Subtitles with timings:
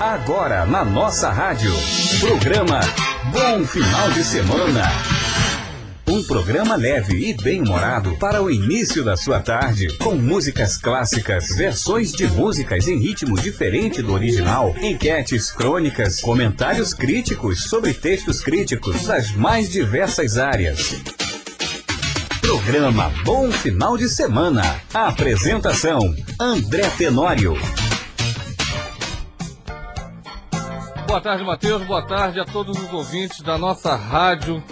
[0.00, 1.72] Agora na nossa rádio.
[2.20, 2.78] Programa
[3.32, 4.84] Bom Final de Semana.
[6.06, 12.12] Um programa leve e bem-humorado para o início da sua tarde, com músicas clássicas, versões
[12.12, 19.32] de músicas em ritmo diferente do original, enquetes, crônicas, comentários críticos sobre textos críticos das
[19.32, 20.94] mais diversas áreas.
[22.40, 24.62] Programa Bom Final de Semana.
[24.94, 27.56] Apresentação: André Tenório.
[31.08, 31.82] Boa tarde, Matheus.
[31.84, 34.62] Boa tarde a todos os ouvintes da nossa rádio.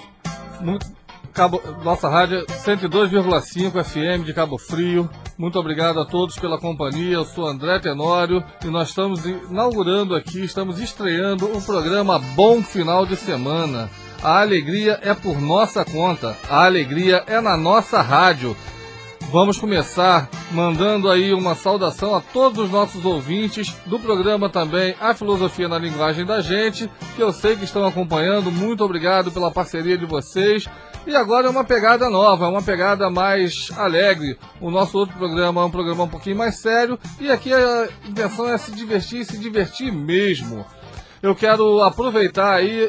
[1.32, 5.08] Cabo, nossa rádio 102,5 FM de Cabo Frio.
[5.38, 7.14] Muito obrigado a todos pela companhia.
[7.14, 13.06] Eu sou André Tenório e nós estamos inaugurando aqui, estamos estreando o programa Bom Final
[13.06, 13.88] de Semana.
[14.22, 18.54] A alegria é por nossa conta, a alegria é na nossa rádio.
[19.30, 25.14] Vamos começar mandando aí uma saudação a todos os nossos ouvintes do programa também A
[25.14, 28.52] Filosofia na Linguagem da Gente, que eu sei que estão acompanhando.
[28.52, 30.68] Muito obrigado pela parceria de vocês.
[31.06, 34.38] E agora é uma pegada nova, é uma pegada mais alegre.
[34.60, 38.48] O nosso outro programa é um programa um pouquinho mais sério e aqui a intenção
[38.48, 40.64] é se divertir e se divertir mesmo.
[41.20, 42.88] Eu quero aproveitar aí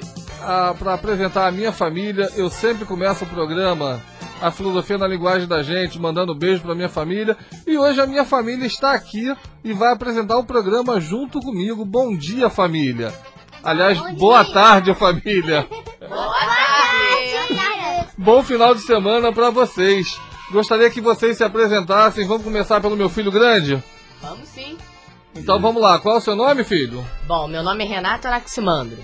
[0.77, 2.29] para apresentar a minha família.
[2.35, 3.99] Eu sempre começo o programa
[4.41, 7.37] a filosofia na linguagem da gente, mandando beijo para minha família.
[7.65, 11.83] E hoje a minha família está aqui e vai apresentar o programa junto comigo.
[11.85, 13.13] Bom dia, família.
[13.63, 14.53] Aliás, Bom boa dia.
[14.53, 15.67] tarde, família.
[16.07, 18.07] Boa tarde.
[18.17, 20.17] Bom final de semana para vocês.
[20.51, 22.25] Gostaria que vocês se apresentassem.
[22.25, 23.83] Vamos começar pelo meu filho grande?
[24.21, 24.77] Vamos sim.
[25.35, 25.99] Então vamos lá.
[25.99, 27.05] Qual é o seu nome, filho?
[27.27, 28.97] Bom, meu nome é Renato Anaximandro.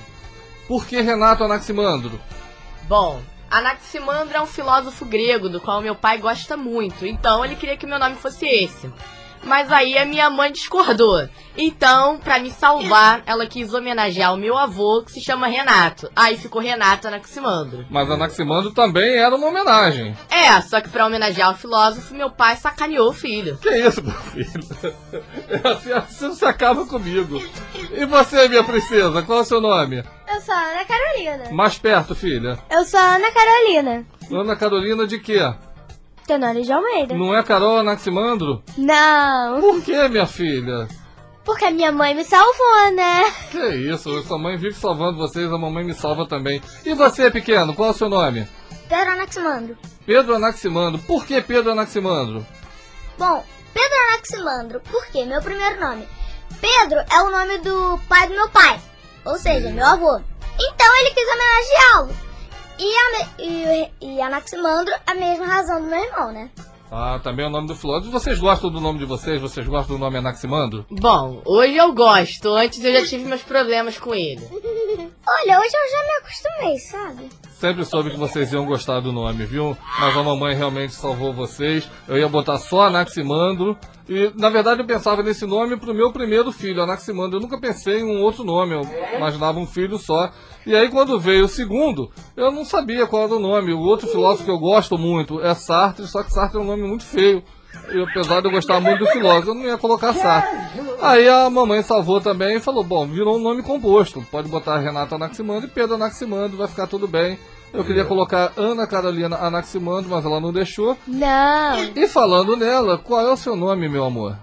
[0.68, 2.20] Por que Renato Anaximandro?
[2.88, 3.22] Bom,
[3.54, 7.86] Anaximandro é um filósofo grego do qual meu pai gosta muito, então ele queria que
[7.86, 8.92] meu nome fosse esse.
[9.44, 11.28] Mas aí a minha mãe discordou.
[11.56, 16.10] Então, para me salvar, ela quis homenagear o meu avô, que se chama Renato.
[16.16, 17.86] Aí ficou Renato Anaximandro.
[17.90, 20.16] Mas Anaximandro também era uma homenagem.
[20.30, 23.58] É, só que para homenagear o filósofo, meu pai sacaneou o filho.
[23.58, 24.64] Que isso, meu filho?
[25.64, 27.42] Assim, assim você acaba comigo.
[27.92, 30.04] E você, minha princesa, qual é o seu nome?
[30.28, 31.52] Eu sou a Ana Carolina.
[31.52, 32.58] Mais perto, filha.
[32.70, 34.06] Eu sou a Ana Carolina.
[34.32, 35.40] Ana Carolina de quê?
[36.26, 37.16] Tenório de Almeida.
[37.16, 38.64] Não é Carol Anaximandro?
[38.78, 39.60] Não.
[39.60, 40.88] Por que, minha filha?
[41.44, 43.30] Porque a minha mãe me salvou, né?
[43.52, 46.62] Que isso, sua mãe vive salvando vocês, a mamãe me salva também.
[46.86, 48.48] E você, pequeno, qual é o seu nome?
[48.88, 49.78] Pedro Anaximandro.
[50.06, 51.00] Pedro Anaximandro.
[51.00, 52.46] Por que Pedro Anaximandro?
[53.18, 56.08] Bom, Pedro Anaximandro, porque meu primeiro nome.
[56.62, 58.80] Pedro é o nome do pai do meu pai,
[59.26, 60.22] ou seja, meu avô.
[60.60, 62.23] Então ele quis homenageá-lo.
[62.84, 66.50] E, a, e, e Anaximandro, a mesma razão do meu irmão, né?
[66.92, 68.12] Ah, também é o nome do filósofo.
[68.12, 69.42] Vocês gostam do nome de vocês?
[69.42, 70.86] Vocês gostam do nome Anaximandro?
[70.92, 72.50] Bom, hoje eu gosto.
[72.50, 74.42] Antes eu já tive meus problemas com ele.
[75.26, 77.30] Olha, hoje eu já me acostumei, sabe?
[77.54, 79.78] Sempre soube que vocês iam gostar do nome, viu?
[80.00, 81.90] Mas a mamãe realmente salvou vocês.
[82.06, 83.78] Eu ia botar só Anaximandro.
[84.10, 87.38] E, na verdade, eu pensava nesse nome pro meu primeiro filho, Anaximandro.
[87.38, 88.76] Eu nunca pensei em um outro nome.
[88.76, 88.82] Eu
[89.16, 90.30] imaginava um filho só.
[90.66, 93.74] E aí, quando veio o segundo, eu não sabia qual era o nome.
[93.74, 96.84] O outro filósofo que eu gosto muito é Sartre, só que Sartre é um nome
[96.84, 97.44] muito feio.
[97.92, 100.58] E apesar de eu gostar muito do filósofo, eu não ia colocar Sartre.
[101.02, 104.26] Aí a mamãe salvou também e falou: bom, virou um nome composto.
[104.32, 107.38] Pode botar Renato Anaximandro e Pedro Anaximandro, vai ficar tudo bem.
[107.74, 110.96] Eu queria colocar Ana Carolina Anaximandro, mas ela não deixou.
[111.08, 111.92] Não.
[111.96, 114.38] E falando nela, qual é o seu nome, meu amor?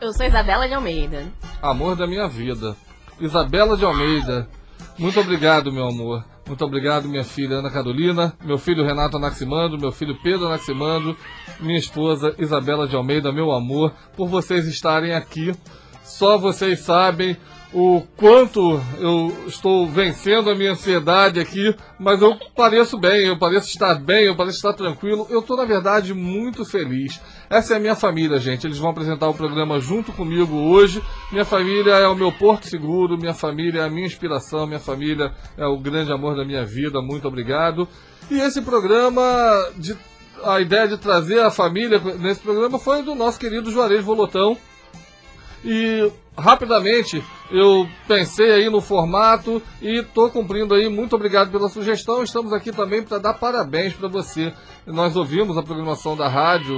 [0.00, 1.26] Eu sou Isabela de Almeida.
[1.60, 2.76] Amor da minha vida.
[3.18, 4.48] Isabela de Almeida.
[4.98, 6.24] Muito obrigado, meu amor.
[6.46, 11.16] Muito obrigado, minha filha Ana Carolina, meu filho Renato Anaximandro, meu filho Pedro Anaximandro,
[11.60, 15.52] minha esposa Isabela de Almeida, meu amor, por vocês estarem aqui.
[16.02, 17.36] Só vocês sabem
[17.78, 23.68] o quanto eu estou vencendo a minha ansiedade aqui, mas eu pareço bem, eu pareço
[23.68, 25.26] estar bem, eu pareço estar tranquilo.
[25.28, 27.20] Eu estou, na verdade, muito feliz.
[27.50, 28.66] Essa é a minha família, gente.
[28.66, 31.02] Eles vão apresentar o programa junto comigo hoje.
[31.30, 35.30] Minha família é o meu porto seguro, minha família é a minha inspiração, minha família
[35.58, 37.02] é o grande amor da minha vida.
[37.02, 37.86] Muito obrigado.
[38.30, 39.22] E esse programa
[39.76, 39.94] de
[40.42, 44.56] a ideia de trazer a família nesse programa foi do nosso querido Juarez Volotão.
[45.62, 50.88] E rapidamente eu pensei aí no formato e estou cumprindo aí.
[50.88, 52.22] Muito obrigado pela sugestão.
[52.22, 54.52] Estamos aqui também para dar parabéns para você.
[54.86, 56.76] Nós ouvimos a programação da rádio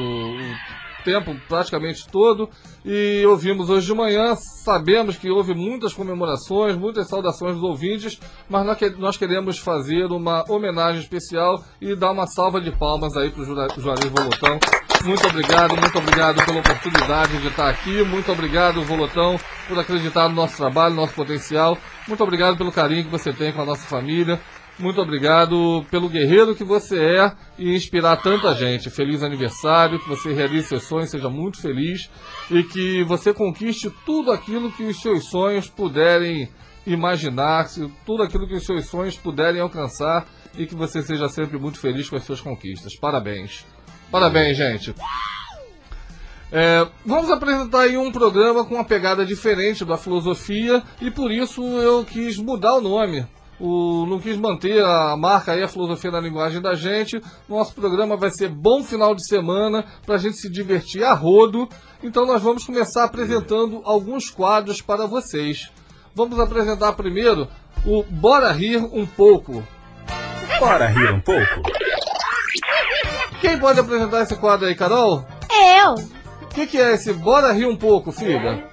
[1.08, 2.50] tempo praticamente todo
[2.84, 4.34] e ouvimos hoje de manhã.
[4.36, 8.66] Sabemos que houve muitas comemorações, muitas saudações dos ouvintes, mas
[8.98, 13.44] nós queremos fazer uma homenagem especial e dar uma salva de palmas aí para o
[13.46, 14.58] Juarez Volotão
[15.04, 18.02] Muito obrigado, muito obrigado pela oportunidade de estar aqui.
[18.02, 21.78] Muito obrigado, Volotão, por acreditar no nosso trabalho, no nosso potencial.
[22.06, 24.38] Muito obrigado pelo carinho que você tem com a nossa família.
[24.78, 28.88] Muito obrigado pelo guerreiro que você é e inspirar tanta gente.
[28.90, 32.08] Feliz aniversário, que você realize seus sonhos, seja muito feliz
[32.48, 36.48] e que você conquiste tudo aquilo que os seus sonhos puderem
[36.86, 37.66] imaginar,
[38.06, 40.26] tudo aquilo que os seus sonhos puderem alcançar
[40.56, 42.96] e que você seja sempre muito feliz com as suas conquistas.
[42.96, 43.66] Parabéns.
[44.12, 44.94] Parabéns, gente.
[46.52, 51.62] É, vamos apresentar aí um programa com uma pegada diferente da filosofia e por isso
[51.62, 53.26] eu quis mudar o nome.
[53.60, 57.20] O, não quis manter a marca aí, a filosofia da linguagem da gente.
[57.48, 61.68] Nosso programa vai ser bom final de semana para a gente se divertir a rodo.
[62.02, 65.70] Então nós vamos começar apresentando alguns quadros para vocês.
[66.14, 67.48] Vamos apresentar primeiro
[67.84, 69.62] o Bora Rir um pouco.
[70.58, 71.62] Bora rir um pouco?
[73.40, 75.24] Quem pode apresentar esse quadro aí, Carol?
[75.50, 75.94] Eu.
[76.42, 78.67] O que, que é esse Bora Rir um pouco, filha?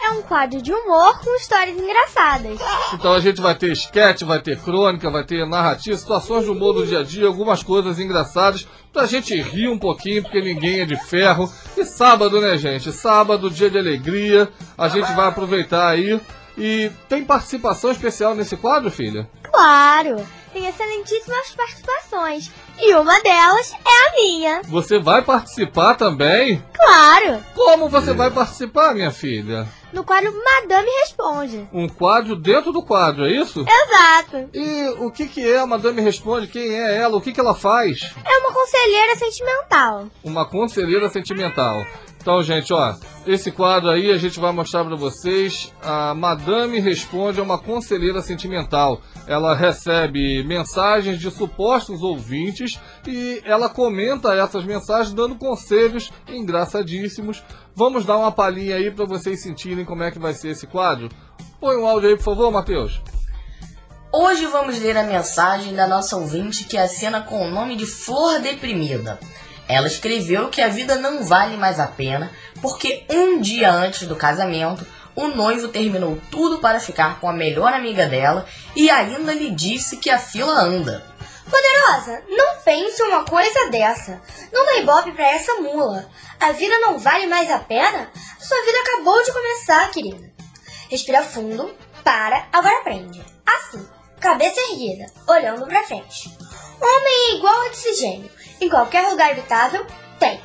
[0.00, 2.58] É um quadro de humor com histórias engraçadas.
[2.94, 6.72] Então a gente vai ter sketch, vai ter crônica, vai ter narrativa, situações de humor
[6.72, 10.84] do dia a dia, algumas coisas engraçadas pra gente rir um pouquinho, porque ninguém é
[10.84, 11.52] de ferro.
[11.76, 12.92] E sábado, né, gente?
[12.92, 14.48] Sábado, dia de alegria.
[14.76, 16.20] A gente vai aproveitar aí.
[16.56, 19.28] E tem participação especial nesse quadro, filha?
[19.62, 22.48] Claro, tem excelentíssimas participações.
[22.78, 24.62] E uma delas é a minha.
[24.68, 26.62] Você vai participar também?
[26.72, 29.66] Claro, Como você vai participar, minha filha?
[29.92, 31.68] no quadro Madame Responde.
[31.72, 33.64] Um quadro dentro do quadro, é isso?
[33.66, 34.48] Exato.
[34.54, 36.46] E o que, que é a Madame Responde?
[36.46, 37.16] Quem é ela?
[37.16, 38.14] O que, que ela faz?
[38.24, 40.06] É uma conselheira sentimental.
[40.22, 41.84] Uma conselheira sentimental.
[42.20, 42.94] Então, gente, ó,
[43.26, 45.72] esse quadro aí a gente vai mostrar para vocês.
[45.82, 49.00] A Madame Responde é uma conselheira sentimental.
[49.26, 57.42] Ela recebe mensagens de supostos ouvintes e ela comenta essas mensagens dando conselhos engraçadíssimos.
[57.74, 61.08] Vamos dar uma palhinha aí para vocês sentirem como é que vai ser esse quadro.
[61.60, 63.00] Põe um áudio aí, por favor, Matheus.
[64.12, 68.40] Hoje vamos ler a mensagem da nossa ouvinte que assina com o nome de Flor
[68.40, 69.18] Deprimida.
[69.68, 72.32] Ela escreveu que a vida não vale mais a pena
[72.62, 77.72] porque um dia antes do casamento o noivo terminou tudo para ficar com a melhor
[77.72, 81.04] amiga dela e ainda lhe disse que a fila anda.
[81.50, 84.22] Poderosa, não pense uma coisa dessa.
[84.52, 86.08] Não dá ibope pra essa mula.
[86.38, 88.10] A vida não vale mais a pena?
[88.38, 90.30] Sua vida acabou de começar, querida.
[90.88, 91.74] Respira fundo,
[92.04, 93.24] para, agora prende.
[93.44, 93.86] Assim,
[94.20, 96.30] cabeça erguida, olhando pra frente.
[96.80, 98.30] Homem é igual oxigênio.
[98.60, 99.86] Em qualquer lugar habitável,
[100.18, 100.40] tem.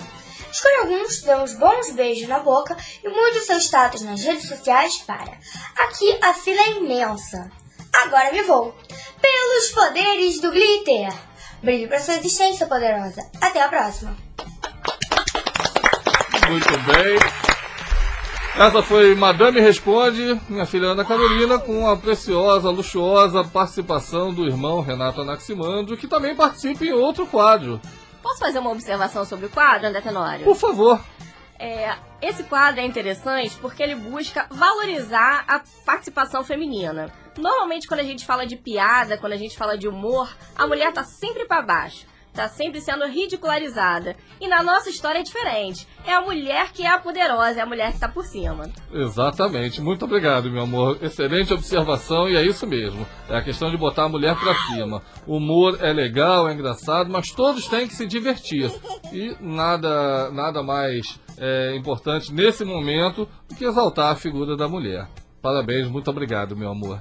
[0.52, 4.48] Escolha alguns, dê uns bons beijos na boca e mude o seu status nas redes
[4.48, 5.38] sociais para.
[5.78, 7.52] Aqui a fila é imensa.
[7.92, 8.76] Agora me vou.
[9.20, 11.12] Pelos poderes do glitter.
[11.64, 13.22] Brilhe para sua existência poderosa.
[13.42, 14.16] Até a próxima.
[16.50, 17.18] Muito bem.
[18.56, 24.82] Essa foi Madame Responde, minha filha Ana Carolina, com a preciosa, luxuosa participação do irmão
[24.82, 27.82] Renato Anaximandro, que também participa em outro quadro.
[28.24, 30.46] Posso fazer uma observação sobre o quadro, André Tenório?
[30.46, 31.04] Por favor.
[31.60, 37.12] É, esse quadro é interessante porque ele busca valorizar a participação feminina.
[37.38, 40.94] Normalmente, quando a gente fala de piada, quando a gente fala de humor, a mulher
[40.94, 42.06] tá sempre para baixo.
[42.34, 44.16] Tá sempre sendo ridicularizada.
[44.42, 45.88] E na nossa história é diferente.
[46.06, 48.70] É a mulher que é a poderosa, é a mulher que tá por cima.
[48.92, 49.80] Exatamente.
[49.80, 50.98] Muito obrigado, meu amor.
[51.02, 53.06] Excelente observação e é isso mesmo.
[53.30, 55.02] É a questão de botar a mulher pra cima.
[55.28, 58.72] O humor é legal, é engraçado, mas todos têm que se divertir.
[59.12, 65.08] E nada, nada mais é, importante nesse momento do que exaltar a figura da mulher.
[65.40, 67.00] Parabéns, muito obrigado, meu amor.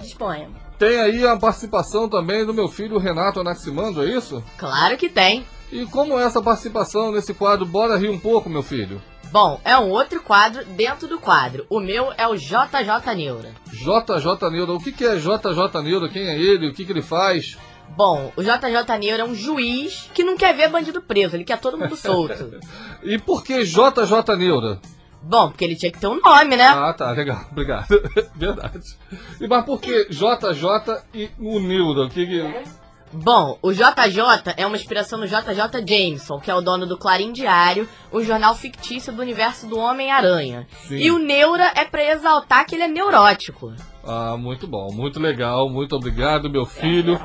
[0.00, 0.65] Disponha.
[0.78, 4.44] Tem aí a participação também do meu filho Renato Anaximandro, é isso?
[4.58, 5.46] Claro que tem.
[5.72, 7.64] E como é essa participação nesse quadro?
[7.64, 9.00] Bora rir um pouco, meu filho.
[9.32, 11.66] Bom, é um outro quadro dentro do quadro.
[11.68, 13.50] O meu é o JJ Neura.
[13.72, 16.08] JJ Neura, o que, que é JJ Neura?
[16.08, 16.68] Quem é ele?
[16.68, 17.56] O que, que ele faz?
[17.96, 21.58] Bom, o JJ Neura é um juiz que não quer ver bandido preso, ele quer
[21.58, 22.60] todo mundo solto.
[23.02, 24.80] E por que JJ Neura?
[25.28, 26.68] Bom, porque ele tinha que ter um nome, né?
[26.68, 27.88] Ah, tá, legal, obrigado.
[28.34, 28.96] Verdade.
[29.40, 32.02] E, mas por que JJ e o Neura?
[32.06, 32.86] O que que...
[33.12, 37.32] Bom, o JJ é uma inspiração no JJ Jameson, que é o dono do Clarim
[37.32, 40.66] Diário, um jornal fictício do universo do Homem-Aranha.
[40.90, 43.72] E o Neura é pra exaltar que ele é neurótico.
[44.04, 47.18] Ah, muito bom, muito legal, muito obrigado, meu filho.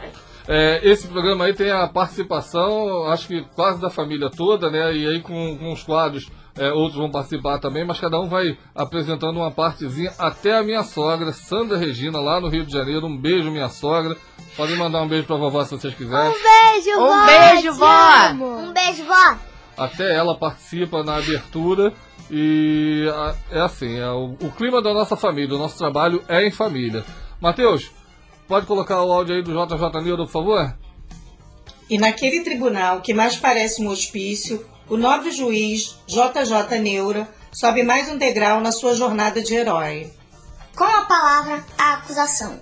[0.47, 4.95] É, esse programa aí tem a participação, acho que quase da família toda, né?
[4.95, 8.57] E aí com, com os quadros, é, outros vão participar também, mas cada um vai
[8.75, 10.11] apresentando uma partezinha.
[10.17, 13.07] Até a minha sogra, Sandra Regina, lá no Rio de Janeiro.
[13.07, 14.17] Um beijo, minha sogra.
[14.57, 16.31] Podem mandar um beijo pra vovó se vocês quiserem.
[16.31, 17.25] beijo, Um vó!
[17.25, 18.45] beijo, te vó!
[18.45, 19.51] Um beijo, vó!
[19.77, 21.93] até ela participa na abertura.
[22.29, 23.05] E
[23.51, 27.03] é assim, é o, o, clima da nossa família, o nosso trabalho é em família.
[27.41, 27.91] Matheus,
[28.47, 30.73] pode colocar o áudio aí do JJ Nildo, por favor?
[31.89, 38.09] E naquele tribunal que mais parece um hospício, o nobre juiz JJ Neura sobe mais
[38.09, 40.11] um degrau na sua jornada de herói.
[40.75, 42.59] Com a palavra, a acusação.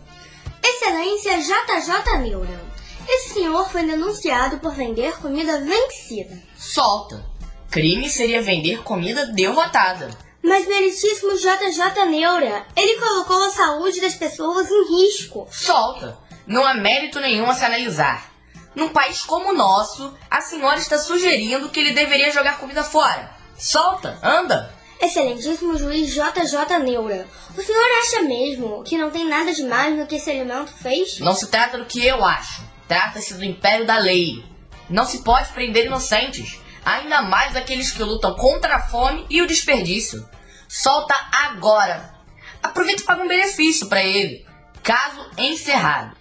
[0.63, 2.62] Excelência JJ Neura.
[3.07, 6.38] Esse senhor foi denunciado por vender comida vencida.
[6.55, 7.25] Solta.
[7.71, 10.12] Crime seria vender comida derrotada.
[10.43, 15.48] Mas, meritíssimo JJ Neura, ele colocou a saúde das pessoas em risco.
[15.50, 16.15] Solta.
[16.45, 18.28] Não há mérito nenhum a se analisar.
[18.75, 23.31] Num país como o nosso, a senhora está sugerindo que ele deveria jogar comida fora.
[23.57, 24.73] Solta, anda!
[25.01, 27.25] Excelentíssimo juiz JJ Neura,
[27.57, 31.19] o senhor acha mesmo que não tem nada de mais no que esse alimento fez?
[31.19, 32.61] Não se trata do que eu acho.
[32.88, 34.43] Trata-se do império da lei.
[34.89, 39.47] Não se pode prender inocentes, ainda mais aqueles que lutam contra a fome e o
[39.47, 40.27] desperdício.
[40.67, 42.13] Solta agora.
[42.61, 44.45] Aproveita e paga um benefício para ele.
[44.83, 46.18] Caso encerrado.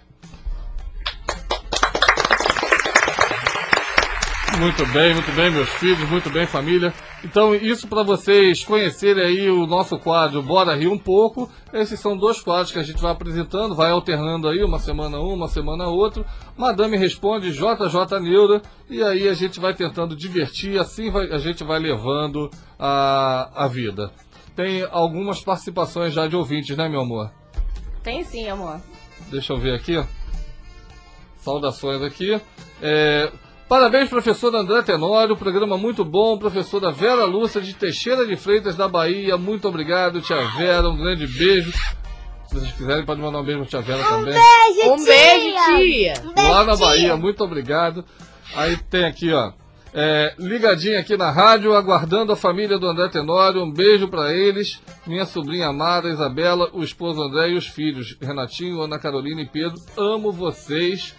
[4.59, 6.93] Muito bem, muito bem, meus filhos, muito bem, família.
[7.23, 11.49] Então, isso para vocês conhecerem aí o nosso quadro Bora Rir um pouco.
[11.71, 15.33] Esses são dois quadros que a gente vai apresentando, vai alternando aí, uma semana um,
[15.33, 16.25] uma semana outro.
[16.57, 21.63] Madame responde JJ Neura e aí a gente vai tentando divertir, assim vai, a gente
[21.63, 24.11] vai levando a, a vida.
[24.57, 27.31] Tem algumas participações já de ouvintes, né, meu amor?
[28.03, 28.81] Tem sim, amor.
[29.31, 30.03] Deixa eu ver aqui.
[31.37, 32.41] Saudações aqui.
[32.81, 33.31] É,
[33.69, 36.39] Parabéns, professor André Tenório, programa muito bom.
[36.39, 41.27] Professora Vera Lúcia de Teixeira de Freitas, da Bahia, muito obrigado, tia Vera, um grande
[41.27, 41.71] beijo.
[42.47, 44.33] Se vocês quiserem, pode mandar um beijo pra tia Vera um também.
[44.33, 46.13] Beijo, um beijo, tia!
[46.25, 46.75] Um beijo, Lá na.
[46.75, 48.03] Bahia, muito obrigado.
[48.55, 49.51] Aí tem aqui, ó.
[49.93, 53.61] É, ligadinho aqui na rádio, aguardando a família do André Tenório.
[53.61, 54.81] Um beijo para eles.
[55.05, 59.79] Minha sobrinha amada, Isabela, o esposo André e os filhos, Renatinho, Ana Carolina e Pedro.
[59.95, 61.15] Amo vocês.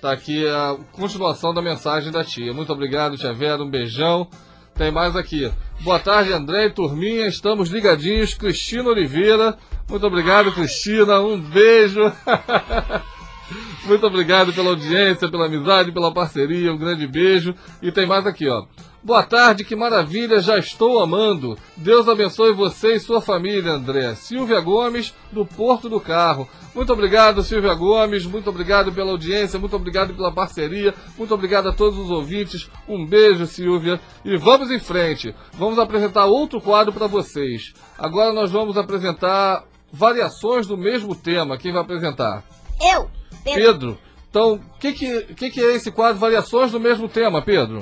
[0.00, 2.54] Tá aqui a continuação da mensagem da tia.
[2.54, 3.62] Muito obrigado, tia Vera.
[3.62, 4.26] Um beijão.
[4.74, 5.52] Tem mais aqui.
[5.80, 7.26] Boa tarde, André e turminha.
[7.26, 8.32] Estamos ligadinhos.
[8.32, 9.58] Cristina Oliveira.
[9.86, 11.20] Muito obrigado, Cristina.
[11.20, 12.00] Um beijo.
[13.84, 16.72] Muito obrigado pela audiência, pela amizade, pela parceria.
[16.72, 17.54] Um grande beijo.
[17.82, 18.64] E tem mais aqui, ó.
[19.02, 21.56] Boa tarde, que maravilha, já estou amando.
[21.74, 24.14] Deus abençoe você e sua família, André.
[24.14, 26.46] Silvia Gomes, do Porto do Carro.
[26.74, 28.26] Muito obrigado, Silvia Gomes.
[28.26, 30.94] Muito obrigado pela audiência, muito obrigado pela parceria.
[31.16, 32.70] Muito obrigado a todos os ouvintes.
[32.86, 33.98] Um beijo, Silvia.
[34.22, 35.34] E vamos em frente.
[35.54, 37.72] Vamos apresentar outro quadro para vocês.
[37.98, 41.56] Agora nós vamos apresentar variações do mesmo tema.
[41.56, 42.44] Quem vai apresentar?
[42.78, 43.08] Eu,
[43.42, 43.62] Pedro.
[43.62, 43.98] Pedro.
[44.28, 47.80] Então, o que, que, que, que é esse quadro Variações do mesmo tema, Pedro?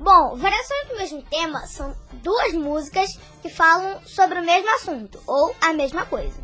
[0.00, 5.54] Bom, variações do mesmo tema são duas músicas que falam sobre o mesmo assunto, ou
[5.60, 6.40] a mesma coisa.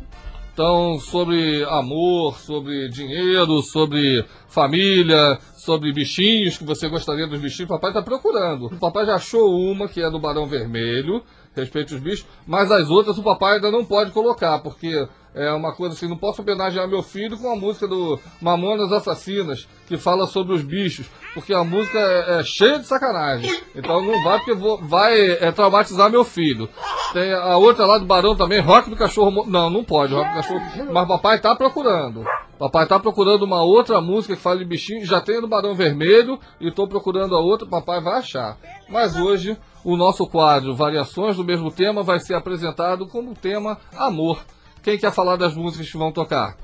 [0.53, 7.89] Então, sobre amor, sobre dinheiro, sobre família, sobre bichinhos, que você gostaria dos bichinhos, papai
[7.89, 8.67] está procurando.
[8.67, 11.23] O papai já achou uma, que é do Barão Vermelho,
[11.55, 15.73] respeito os bichos, mas as outras o papai ainda não pode colocar, porque é uma
[15.73, 20.25] coisa assim, não posso homenagear meu filho com a música do Mamonas Assassinas, que fala
[20.25, 23.61] sobre os bichos, porque a música é, é cheia de sacanagem.
[23.75, 26.67] Então não vai, porque vou, vai é, traumatizar meu filho.
[27.13, 29.45] Tem a outra lá do Barão também, Rock do Cachorro.
[29.47, 30.61] Não, não pode, Rock do Cachorro.
[30.91, 32.25] Mas papai tá procurando.
[32.57, 35.05] Papai tá procurando uma outra música que fala de bichinho.
[35.05, 38.57] Já tem a do Barão Vermelho e tô procurando a outra, papai vai achar.
[38.89, 44.39] Mas hoje o nosso quadro Variações do mesmo tema vai ser apresentado como tema Amor.
[44.87, 46.55] Quem quer falar das músicas que vão tocar?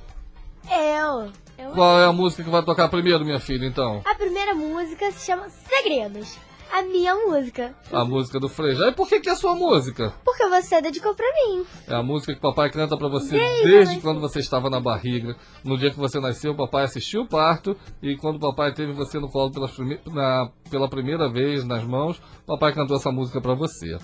[0.72, 1.30] Eu.
[1.58, 1.72] eu.
[1.74, 4.02] Qual é a música que vai tocar primeiro, minha filha, então?
[4.06, 6.38] A primeira música se chama Segredos.
[6.72, 7.76] A minha música.
[7.92, 8.88] A música do Frejá.
[8.88, 10.14] E por que, que é a sua música?
[10.24, 11.66] Porque você dedicou pra mim.
[11.86, 14.80] É a música que o papai canta pra você Desde desde quando você estava na
[14.80, 15.36] barriga.
[15.62, 17.76] No dia que você nasceu, o papai assistiu o parto.
[18.02, 19.70] E quando o papai teve você no colo pela,
[20.14, 23.98] na- pela primeira vez nas mãos, o papai cantou essa música pra você.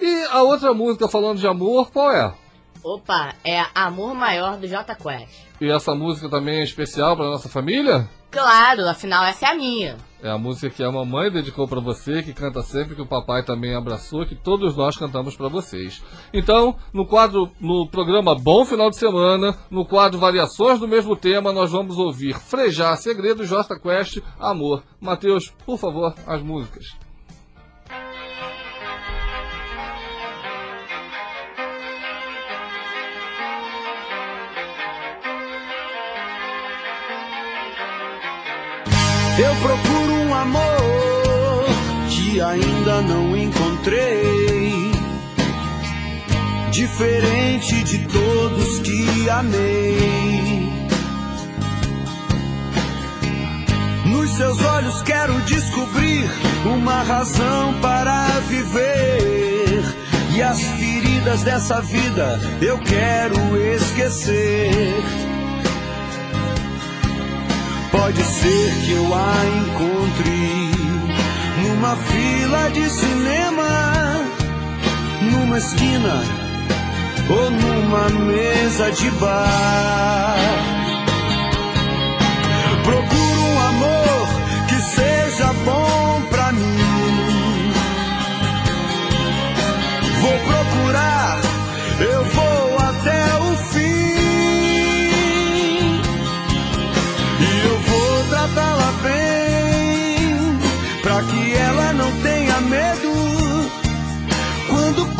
[0.00, 2.34] E a outra música falando de amor, qual é?
[2.82, 5.46] Opa, é Amor Maior do J Quest.
[5.60, 8.08] E essa música também é especial pra nossa família?
[8.30, 9.96] Claro, afinal essa é a minha.
[10.22, 13.44] É a música que a mamãe dedicou pra você, que canta sempre, que o papai
[13.44, 16.02] também abraçou, que todos nós cantamos pra vocês.
[16.32, 21.52] Então, no quadro, no programa Bom Final de Semana, no quadro Variações do mesmo tema,
[21.52, 24.82] nós vamos ouvir Frejar Segredos, Josta Quest, Amor.
[25.00, 26.96] Matheus, por favor, as músicas.
[39.38, 41.64] Eu procuro um amor
[42.10, 44.92] que ainda não encontrei.
[46.70, 50.70] Diferente de todos que amei.
[54.04, 56.30] Nos seus olhos quero descobrir
[56.66, 59.82] uma razão para viver.
[60.34, 65.31] E as feridas dessa vida eu quero esquecer.
[67.92, 70.70] Pode ser que eu a encontre
[71.62, 74.24] numa fila de cinema,
[75.30, 76.24] numa esquina
[77.28, 80.71] ou numa mesa de bar.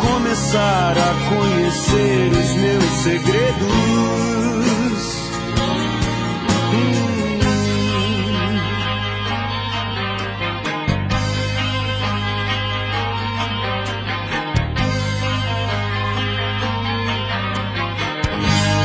[0.03, 3.93] Começar a conhecer os meus segredos.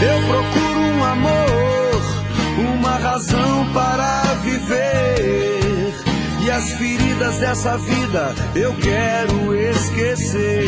[0.00, 2.02] Eu procuro um amor,
[2.58, 5.07] uma razão para viver.
[6.58, 10.66] As feridas dessa vida eu quero esquecer.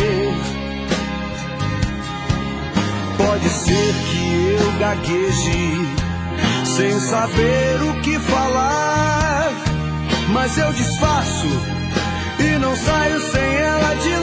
[3.16, 5.80] Pode ser que eu gagueje,
[6.64, 9.50] sem saber o que falar.
[10.32, 11.48] Mas eu disfarço
[12.38, 14.19] e não saio sem ela de lá.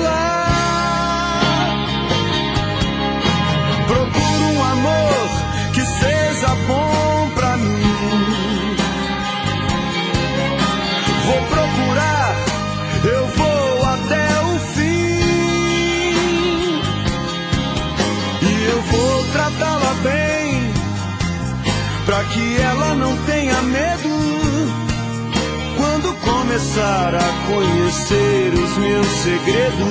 [22.07, 24.07] Pra que ela não tenha medo.
[25.75, 29.87] Quando começar a conhecer os meus segredos.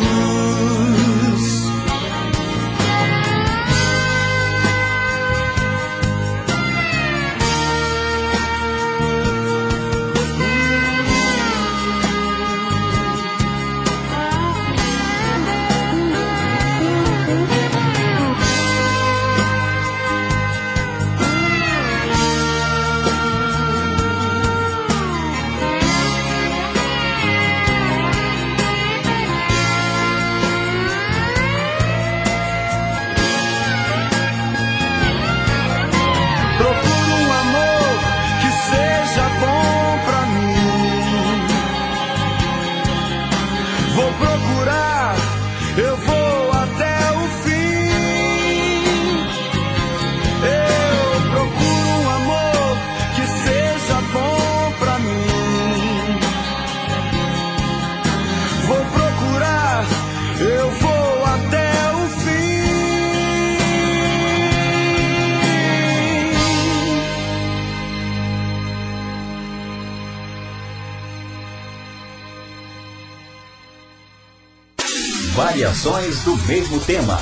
[75.67, 77.19] Variações do mesmo tema.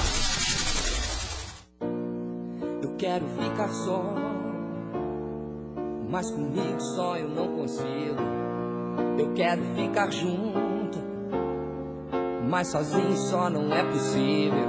[2.82, 4.14] Eu quero ficar só,
[6.10, 8.20] mas comigo só eu não consigo.
[9.18, 10.98] Eu quero ficar junto,
[12.46, 14.68] mas sozinho só não é possível.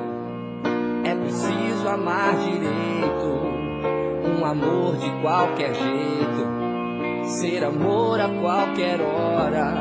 [1.04, 7.26] É preciso amar direito, um amor de qualquer jeito.
[7.26, 9.74] Ser amor a qualquer hora,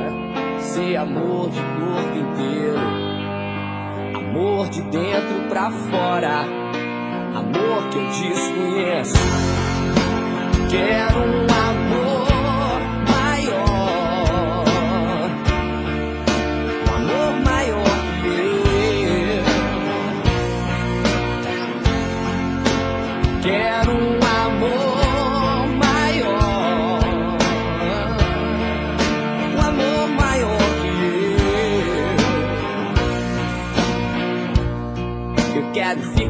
[0.58, 3.03] ser amor de corpo inteiro.
[4.34, 6.40] Amor de dentro pra fora,
[7.36, 9.14] amor que eu desconheço.
[10.68, 12.03] Quero um amor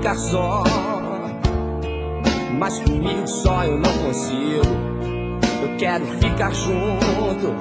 [0.05, 0.63] ficar só,
[2.59, 4.85] mas comigo só eu não consigo.
[5.63, 7.55] Eu quero ficar junto,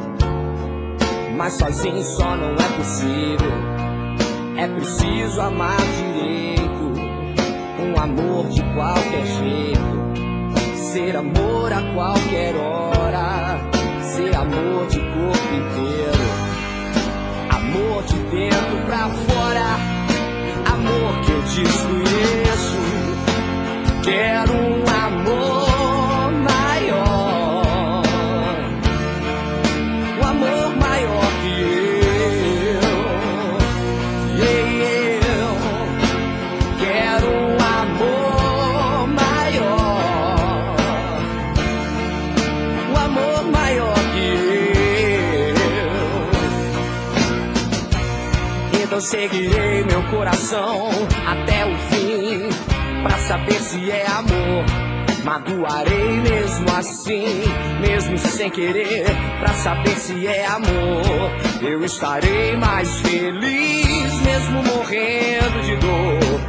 [1.38, 3.52] mas sozinho só não é possível.
[4.58, 6.94] É preciso amar direito,
[7.80, 9.94] um amor de qualquer jeito.
[10.76, 13.58] Ser amor a qualquer hora,
[14.02, 16.24] ser amor de corpo inteiro.
[17.56, 19.78] Amor de dentro pra fora,
[20.74, 22.78] amor que desconheço.
[24.04, 25.63] Quero um amor
[50.44, 50.90] coração
[51.26, 52.50] até o fim
[53.02, 54.66] pra saber se é amor.
[55.24, 57.44] Magoarei mesmo assim,
[57.80, 59.06] mesmo sem querer,
[59.40, 61.32] pra saber se é amor.
[61.62, 66.42] Eu estarei mais feliz, mesmo morrendo de dor.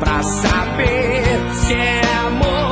[0.00, 2.65] Pra saber se é amor,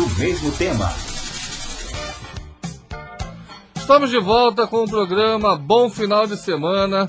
[0.00, 0.90] do mesmo tema.
[3.76, 7.06] Estamos de volta com o programa Bom Final de Semana.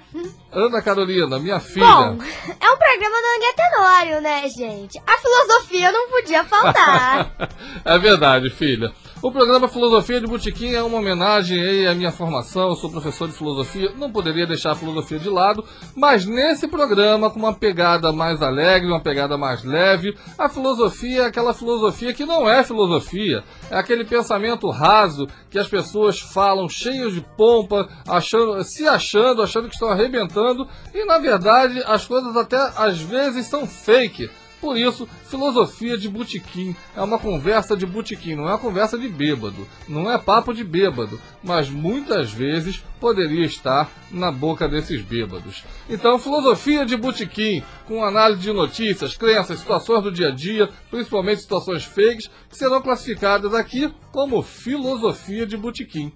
[0.51, 1.85] Ana Carolina, minha filha.
[1.85, 5.01] Bom, é um programa do André Tenório, né, gente?
[5.05, 7.31] A filosofia não podia faltar.
[7.83, 8.93] é verdade, filha.
[9.21, 12.69] O programa Filosofia de Botequim é uma homenagem à minha formação.
[12.69, 15.61] Eu sou professor de filosofia, não poderia deixar a filosofia de lado,
[15.93, 21.25] mas nesse programa, com uma pegada mais alegre, uma pegada mais leve, a filosofia é
[21.25, 23.43] aquela filosofia que não é filosofia.
[23.69, 29.67] É aquele pensamento raso que as pessoas falam cheios de pompa, achando, se achando, achando
[29.67, 34.29] que estão arrebentando, e na verdade as coisas até às vezes são fake.
[34.61, 39.07] Por isso, filosofia de botequim é uma conversa de botequim, não é uma conversa de
[39.07, 45.63] bêbado, não é papo de bêbado, mas muitas vezes poderia estar na boca desses bêbados.
[45.89, 51.41] Então, filosofia de botequim, com análise de notícias, crenças, situações do dia a dia, principalmente
[51.41, 56.11] situações fakes, serão classificadas aqui como filosofia de botequim.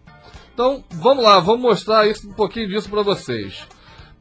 [0.53, 3.65] Então, vamos lá, vamos mostrar isso, um pouquinho disso para vocês.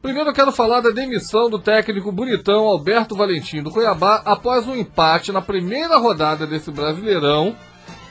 [0.03, 4.75] Primeiro eu quero falar da demissão do técnico bonitão Alberto Valentim do Cuiabá após um
[4.75, 7.55] empate na primeira rodada desse Brasileirão.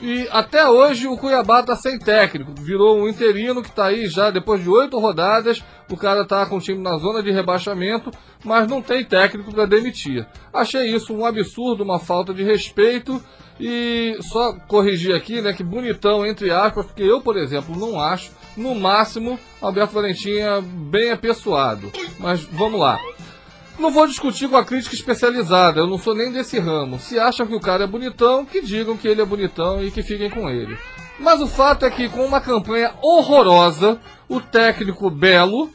[0.01, 2.51] E até hoje o Cuiabá está sem técnico.
[2.59, 5.63] Virou um interino que está aí já depois de oito rodadas.
[5.87, 8.09] O cara está com o time na zona de rebaixamento,
[8.43, 10.27] mas não tem técnico para demitir.
[10.51, 13.23] Achei isso um absurdo, uma falta de respeito.
[13.59, 18.31] E só corrigir aqui, né, que bonitão, entre aspas, porque eu, por exemplo, não acho.
[18.55, 21.91] No máximo, Alberto Valentim é bem apessoado.
[22.19, 22.99] Mas vamos lá.
[23.79, 26.99] Não vou discutir com a crítica especializada, eu não sou nem desse ramo.
[26.99, 30.03] Se acham que o cara é bonitão, que digam que ele é bonitão e que
[30.03, 30.77] fiquem com ele.
[31.19, 35.71] Mas o fato é que, com uma campanha horrorosa, o técnico Belo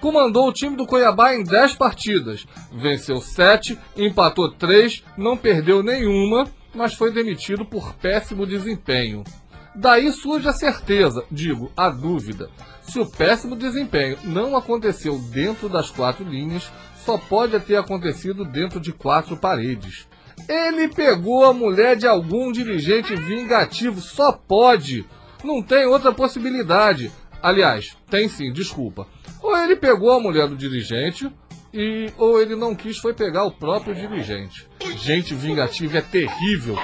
[0.00, 2.46] comandou o time do Cuiabá em 10 partidas.
[2.72, 9.24] Venceu 7, empatou 3, não perdeu nenhuma, mas foi demitido por péssimo desempenho.
[9.74, 12.50] Daí surge a certeza, digo, a dúvida.
[12.82, 16.70] Se o péssimo desempenho não aconteceu dentro das quatro linhas,
[17.04, 20.08] só pode ter acontecido dentro de quatro paredes.
[20.48, 25.06] Ele pegou a mulher de algum dirigente vingativo, só pode.
[25.44, 27.12] Não tem outra possibilidade.
[27.42, 29.06] Aliás, tem sim, desculpa.
[29.42, 31.30] Ou ele pegou a mulher do dirigente,
[31.72, 34.66] e ou ele não quis foi pegar o próprio dirigente.
[34.96, 36.76] Gente vingativa é terrível.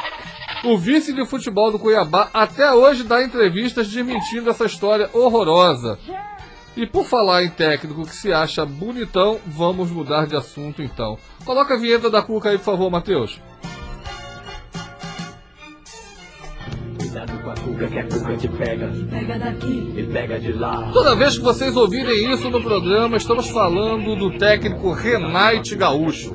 [0.67, 5.97] O vice de futebol do Cuiabá até hoje dá entrevistas desmentindo essa história horrorosa.
[6.77, 11.17] E por falar em técnico que se acha bonitão, vamos mudar de assunto então.
[11.45, 13.41] Coloca a vinheta da Cuca aí, por favor, Matheus.
[16.99, 18.93] Cuidado com a cuca que a cuca te pega.
[19.09, 20.91] Pega daqui e pega de lá.
[20.93, 26.35] Toda vez que vocês ouvirem isso no programa, estamos falando do técnico Renate Gaúcho.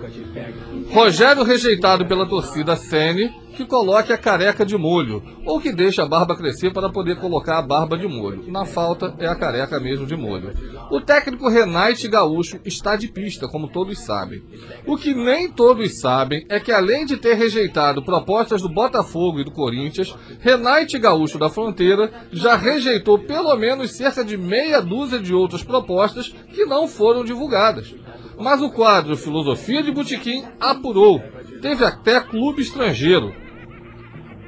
[0.94, 6.06] Rogério rejeitado pela torcida Sene, que coloque a careca de molho, ou que deixe a
[6.06, 8.52] barba crescer para poder colocar a barba de molho.
[8.52, 10.54] Na falta, é a careca mesmo de molho.
[10.90, 14.44] O técnico Renate Gaúcho está de pista, como todos sabem.
[14.86, 19.46] O que nem todos sabem é que, além de ter rejeitado propostas do Botafogo e
[19.46, 25.34] do Corinthians, Renate Gaúcho da Fronteira já rejeitou pelo menos cerca de meia dúzia de
[25.34, 27.94] outras propostas que não foram divulgadas.
[28.42, 31.22] Mas o quadro Filosofia de Botequim apurou.
[31.62, 33.34] Teve até clube estrangeiro.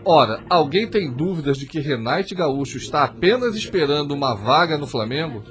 [0.04, 5.44] Ora, alguém tem dúvidas de que Renate Gaúcho está apenas esperando uma vaga no Flamengo?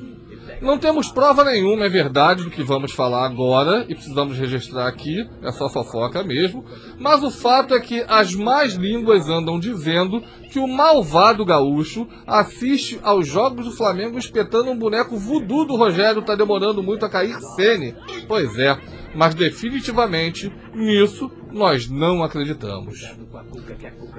[0.63, 5.29] Não temos prova nenhuma, é verdade, do que vamos falar agora e precisamos registrar aqui,
[5.43, 6.65] é só fofoca mesmo.
[7.01, 10.23] Mas o fato é que as más línguas andam dizendo
[10.53, 16.23] que o malvado gaúcho assiste aos jogos do Flamengo espetando um boneco voodoo do Rogério,
[16.23, 17.97] tá demorando muito a cair Sene.
[18.29, 18.79] Pois é,
[19.15, 23.01] mas definitivamente nisso nós não acreditamos.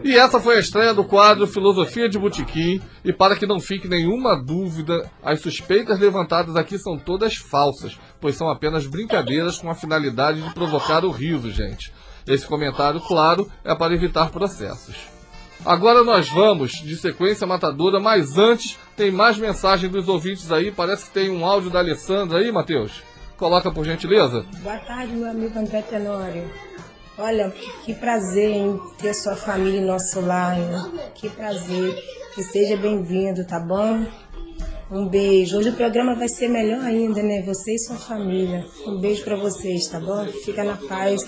[0.04, 2.82] E essa foi a estreia do quadro Filosofia de Botequim.
[3.04, 8.36] E para que não fique nenhuma dúvida, as suspeitas levantadas aqui são todas falsas, pois
[8.36, 11.92] são apenas brincadeiras com a finalidade de provocar o riso, gente.
[12.28, 14.96] Esse comentário, claro, é para evitar processos.
[15.66, 20.72] Agora nós vamos de sequência matadora, mas antes tem mais mensagem dos ouvintes aí.
[20.72, 23.02] Parece que tem um áudio da Alessandra aí, Matheus.
[23.38, 24.46] Coloca por gentileza.
[24.62, 26.50] Boa tarde, meu amigo André Tenório.
[27.18, 27.52] Olha,
[27.84, 30.58] que prazer em ter sua família em nosso lar.
[30.58, 30.70] hein?
[31.16, 31.96] Que prazer.
[32.34, 34.06] Que seja bem-vindo, tá bom?
[34.92, 35.58] Um beijo.
[35.58, 37.42] Hoje o programa vai ser melhor ainda, né?
[37.44, 38.66] Você e sua família.
[38.88, 40.26] Um beijo pra vocês, tá bom?
[40.46, 41.22] Fica na paz.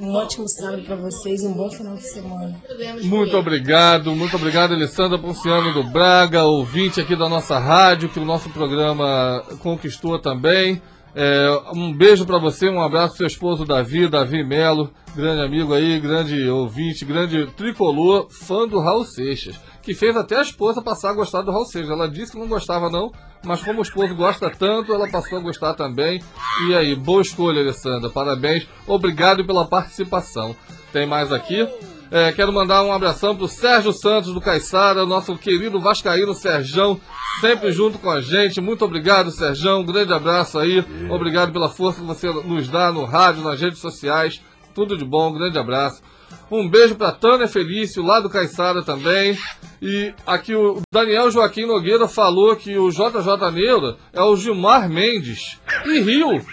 [0.00, 1.42] Um ótimo sábado pra vocês.
[1.44, 2.54] Um bom final de semana.
[3.02, 8.24] Muito obrigado, muito obrigado, Alessandra Ponciano do Braga, ouvinte aqui da nossa rádio, que o
[8.24, 10.80] nosso programa conquistou também.
[11.14, 16.00] É, um beijo para você, um abraço seu esposo Davi, Davi Melo, grande amigo aí,
[16.00, 21.14] grande ouvinte, grande tricolor, fã do Raul Seixas, que fez até a esposa passar a
[21.14, 21.90] gostar do Raul Seixas.
[21.90, 23.12] Ela disse que não gostava não,
[23.44, 26.22] mas como o esposo gosta tanto, ela passou a gostar também.
[26.66, 30.56] E aí, boa escolha, Alessandra, parabéns, obrigado pela participação.
[30.92, 31.68] Tem mais aqui?
[32.14, 37.00] É, quero mandar um abração pro Sérgio Santos do Caiçara, nosso querido Vascaíno Serjão,
[37.40, 38.60] sempre junto com a gente.
[38.60, 39.80] Muito obrigado, Serjão.
[39.80, 40.84] Um grande abraço aí.
[41.08, 44.42] Obrigado pela força que você nos dá no rádio, nas redes sociais.
[44.74, 46.02] Tudo de bom, um grande abraço.
[46.50, 49.38] Um beijo para Tânia Felício, lá do Caiçara também.
[49.80, 55.58] E aqui o Daniel Joaquim Nogueira falou que o JJ Neura é o Gilmar Mendes.
[55.86, 56.44] E riu.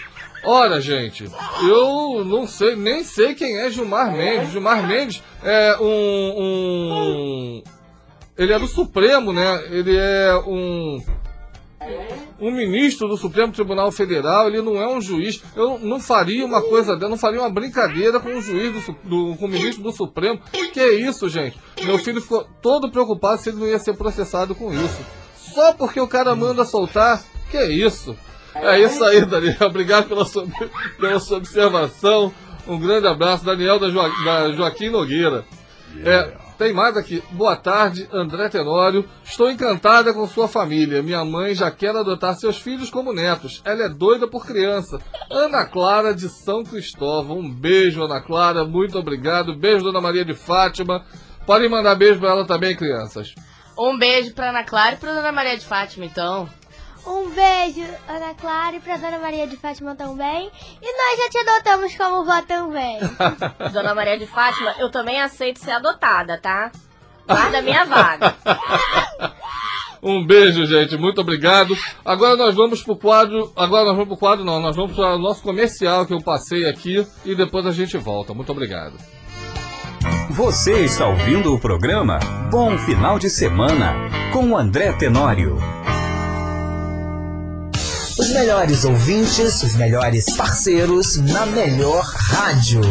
[0.42, 1.30] Ora, gente,
[1.62, 4.50] eu não sei, nem sei quem é Gilmar Mendes.
[4.50, 7.62] Gilmar Mendes é um, um.
[8.38, 9.62] Ele é do Supremo, né?
[9.70, 11.02] Ele é um.
[12.38, 15.42] Um ministro do Supremo Tribunal Federal, ele não é um juiz.
[15.54, 19.36] Eu não faria uma coisa dela, não faria uma brincadeira com o juiz do, do
[19.36, 20.40] com o ministro do Supremo.
[20.72, 21.58] Que é isso, gente?
[21.82, 25.04] Meu filho ficou todo preocupado se ele não ia ser processado com isso.
[25.36, 27.22] Só porque o cara manda soltar?
[27.50, 28.16] Que é isso?
[28.54, 29.56] É isso aí, Daniel.
[29.62, 30.46] Obrigado pela sua,
[30.98, 32.32] pela sua observação.
[32.66, 35.44] Um grande abraço, Daniel da, Joa- da Joaquim Nogueira.
[36.04, 37.22] É, tem mais aqui.
[37.32, 39.08] Boa tarde, André Tenório.
[39.24, 41.02] Estou encantada com sua família.
[41.02, 43.60] Minha mãe já quer adotar seus filhos como netos.
[43.64, 45.00] Ela é doida por criança.
[45.30, 47.38] Ana Clara de São Cristóvão.
[47.38, 48.64] Um beijo, Ana Clara.
[48.64, 49.54] Muito obrigado.
[49.56, 51.04] Beijo, Dona Maria de Fátima.
[51.46, 53.34] Podem mandar beijo para ela também, crianças.
[53.76, 56.48] Um beijo pra Ana Clara e pra Dona Maria de Fátima, então.
[57.06, 60.50] Um beijo, Ana Clara, e pra Dona Maria de Fátima também.
[60.82, 62.98] E nós já te adotamos como vó também.
[63.72, 66.70] Dona Maria de Fátima, eu também aceito ser adotada, tá?
[67.26, 68.34] Guarda a minha vaga.
[70.02, 70.96] Um beijo, gente.
[70.96, 71.76] Muito obrigado.
[72.02, 73.52] Agora nós vamos pro quadro.
[73.54, 74.58] Agora nós vamos pro quadro, não.
[74.58, 78.32] Nós vamos para o nosso comercial que eu passei aqui e depois a gente volta.
[78.32, 78.94] Muito obrigado.
[80.30, 82.18] Você está ouvindo o programa
[82.50, 83.94] Bom Final de Semana
[84.32, 85.58] com André Tenório.
[88.20, 92.82] Os melhores ouvintes, os melhores parceiros na melhor rádio.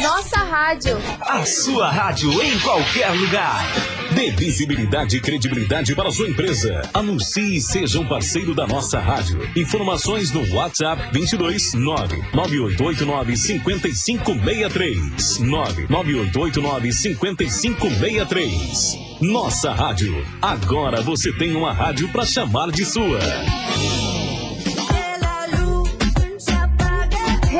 [0.00, 0.96] Nossa rádio.
[1.22, 3.66] A sua rádio em qualquer lugar.
[4.14, 6.82] Dê visibilidade e credibilidade para a sua empresa.
[6.94, 9.40] Anuncie e seja um parceiro da nossa rádio.
[9.56, 15.40] Informações no WhatsApp 22 99889 5563.
[15.40, 18.98] 99889 5563.
[19.20, 20.24] Nossa rádio.
[20.40, 23.18] Agora você tem uma rádio para chamar de sua.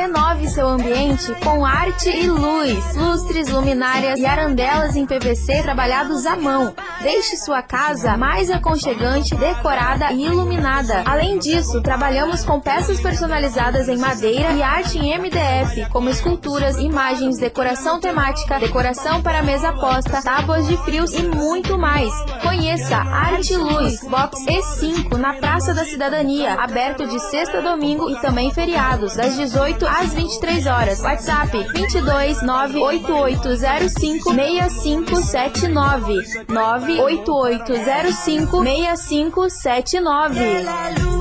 [0.07, 6.35] Decore seu ambiente com arte e luz, lustres, luminárias e arandelas em PVC trabalhados à
[6.35, 6.73] mão.
[7.01, 11.03] Deixe sua casa mais aconchegante, decorada e iluminada.
[11.05, 17.37] Além disso, trabalhamos com peças personalizadas em madeira e arte em MDF, como esculturas, imagens,
[17.37, 22.11] decoração temática, decoração para mesa posta, tábuas de frios e muito mais.
[22.41, 28.19] Conheça Arte Luz, Box E5, na Praça da Cidadania, aberto de sexta a domingo e
[28.21, 31.01] também feriados, das 18 às 23 horas.
[31.01, 41.16] WhatsApp 22 98805 6579 98805 6579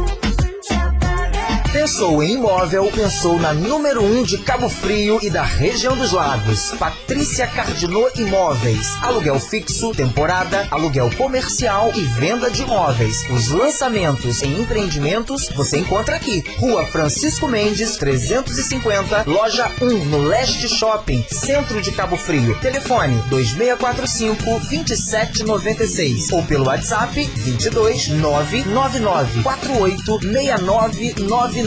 [1.77, 6.11] Pensou em imóvel, pensou na número 1 um de Cabo Frio e da região dos
[6.11, 6.71] lagos.
[6.79, 8.97] Patrícia Cardinô Imóveis.
[9.03, 13.29] Aluguel fixo, temporada, aluguel comercial e venda de imóveis.
[13.31, 16.43] Os lançamentos em empreendimentos você encontra aqui.
[16.57, 22.59] Rua Francisco Mendes, 350, loja 1, no Leste Shopping, centro de Cabo Frio.
[22.59, 31.66] Telefone 2645 2796 ou pelo WhatsApp 22 999 48 6999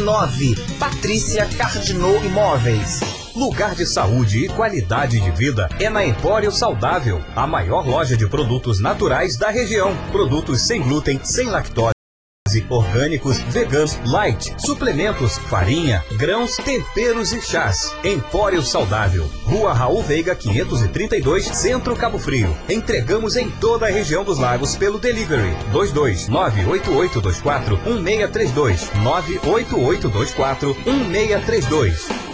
[0.80, 3.00] Patrícia Cardinô Imóveis.
[3.36, 8.28] Lugar de saúde e qualidade de vida é na Empório Saudável, a maior loja de
[8.28, 9.96] produtos naturais da região.
[10.12, 11.99] Produtos sem glúten, sem lactose
[12.70, 17.96] orgânicos, veganos, light, suplementos, farinha, grãos, temperos e chás.
[18.04, 19.30] Empório Saudável.
[19.46, 22.56] Rua Raul Veiga 532, Centro Cabo Frio.
[22.70, 32.29] Entregamos em toda a região dos lagos pelo delivery 22 98824 1632 98824 1632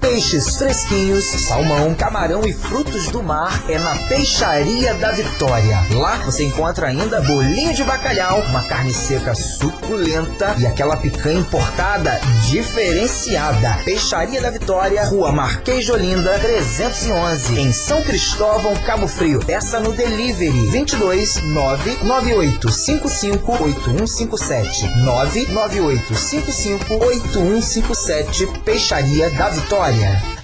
[0.00, 5.78] Peixes fresquinhos, salmão, camarão e frutos do mar é na Peixaria da Vitória.
[5.92, 12.18] Lá você encontra ainda bolinho de bacalhau, uma carne seca suculenta e aquela picanha importada
[12.48, 13.76] diferenciada.
[13.84, 19.44] Peixaria da Vitória, Rua Marquês de Olinda, 311, em São Cristóvão, Cabo Frio.
[19.44, 29.89] Peça no delivery 22 99855 8157 99855 8157 Peixaria da Vitória.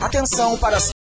[0.01, 0.96] Atenção para as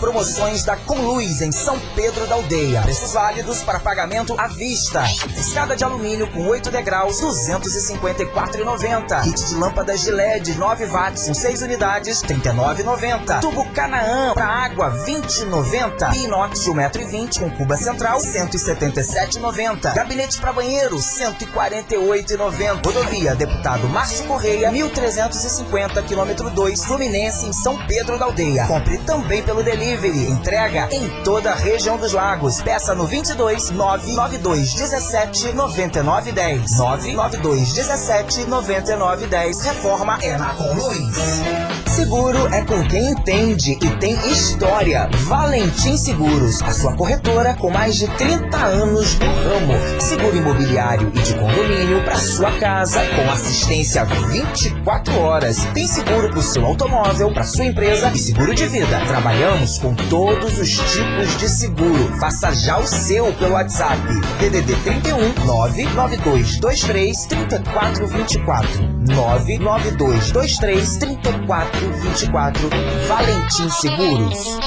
[0.00, 2.80] Promoções da Conluz em São Pedro da Aldeia.
[2.80, 5.04] Preços válidos para pagamento à vista.
[5.36, 9.22] Escada de alumínio com 8 degraus, 254,90.
[9.22, 13.40] Kit de lâmpadas de LED 9 watts com 6 unidades, 39,90.
[13.42, 16.16] Tubo Canaã para água, 20,90.
[16.16, 19.94] Inox de 1,20m com cuba central, 177,90.
[19.94, 22.86] Gabinete para banheiro, 148,90.
[22.86, 28.66] Rodovia Deputado Márcio Correia, 1350, quilômetro 2, Fluminense, em São Pedro da Aldeia.
[28.66, 30.30] Compre também pelo delivery Delivery.
[30.30, 32.62] Entrega em toda a região dos lagos.
[32.62, 36.78] Peça no 22 992 17 99 10.
[36.78, 39.62] 992 17 99 10.
[39.62, 41.40] Reforma é na Conluiz.
[41.88, 45.08] Seguro é com quem entende e tem história.
[45.24, 49.74] Valentim Seguros, a sua corretora com mais de 30 anos no ramo.
[50.00, 55.64] Seguro imobiliário e de condomínio para sua casa com assistência 24 horas.
[55.74, 59.00] Tem seguro para o seu automóvel, para sua empresa e seguro de vida.
[59.08, 62.18] Trabalhamos com todos os tipos de seguro.
[62.18, 64.00] Faça já o seu pelo WhatsApp.
[64.38, 72.70] DDD 31 99223 3424 99223 3424
[73.08, 74.58] Valentim Seguros.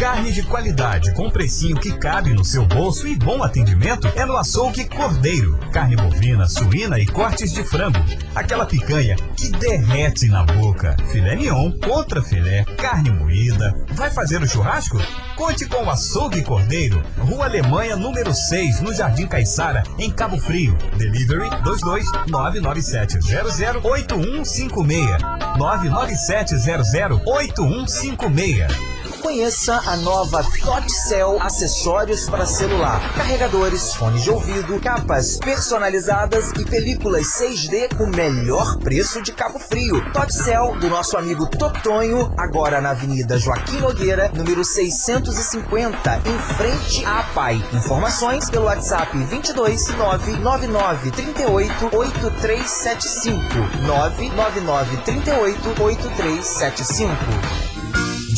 [0.00, 4.36] Carne de qualidade com precinho que cabe no seu bolso e bom atendimento é no
[4.36, 5.58] Açougue Cordeiro.
[5.72, 7.98] Carne bovina, suína e cortes de frango.
[8.34, 10.96] Aquela picanha que derrete na boca.
[11.10, 13.74] Filé mignon, contra filé, carne moída.
[13.92, 14.98] Vai fazer o churrasco?
[15.36, 20.76] Conte com o Açougue Cordeiro, Rua Alemanha, número 6, no Jardim Caiçara, em Cabo Frio.
[20.96, 25.18] Delivery 22 99700 8156
[25.58, 36.52] 99700 8156 Conheça a nova Totcell Acessórios para celular, carregadores, fones de ouvido, capas personalizadas
[36.52, 40.00] e películas 6D com melhor preço de Cabo Frio.
[40.12, 47.24] Totcell do nosso amigo Totonho, agora na Avenida Joaquim Nogueira, número 650, em frente à
[47.34, 47.62] PAI.
[47.72, 53.42] Informações pelo WhatsApp 22 999 38 8375
[53.84, 57.67] 999 38 8375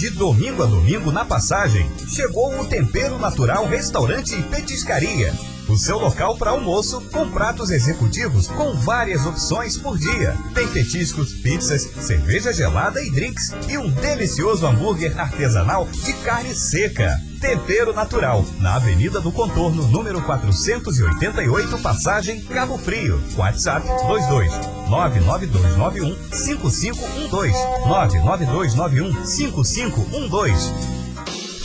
[0.00, 5.30] de domingo a domingo na passagem, chegou o Tempero Natural Restaurante e Petiscaria
[5.70, 10.36] o seu local para almoço com pratos executivos com várias opções por dia.
[10.52, 17.16] Tem petiscos, pizzas, cerveja gelada e drinks e um delicioso hambúrguer artesanal de carne seca.
[17.40, 23.22] Tempero Natural, na Avenida do Contorno, número 488, passagem Cabo Frio.
[23.36, 24.52] WhatsApp 22
[24.90, 27.52] 99291 5512
[27.86, 30.99] 99291 5512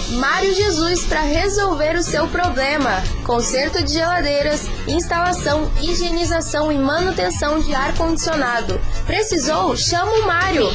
[0.10, 3.02] Mário Jesus para resolver o seu problema.
[3.24, 8.80] Conserto de geladeiras, instalação, higienização e manutenção de ar-condicionado.
[9.06, 9.76] Precisou?
[9.76, 10.70] Chama o Mário.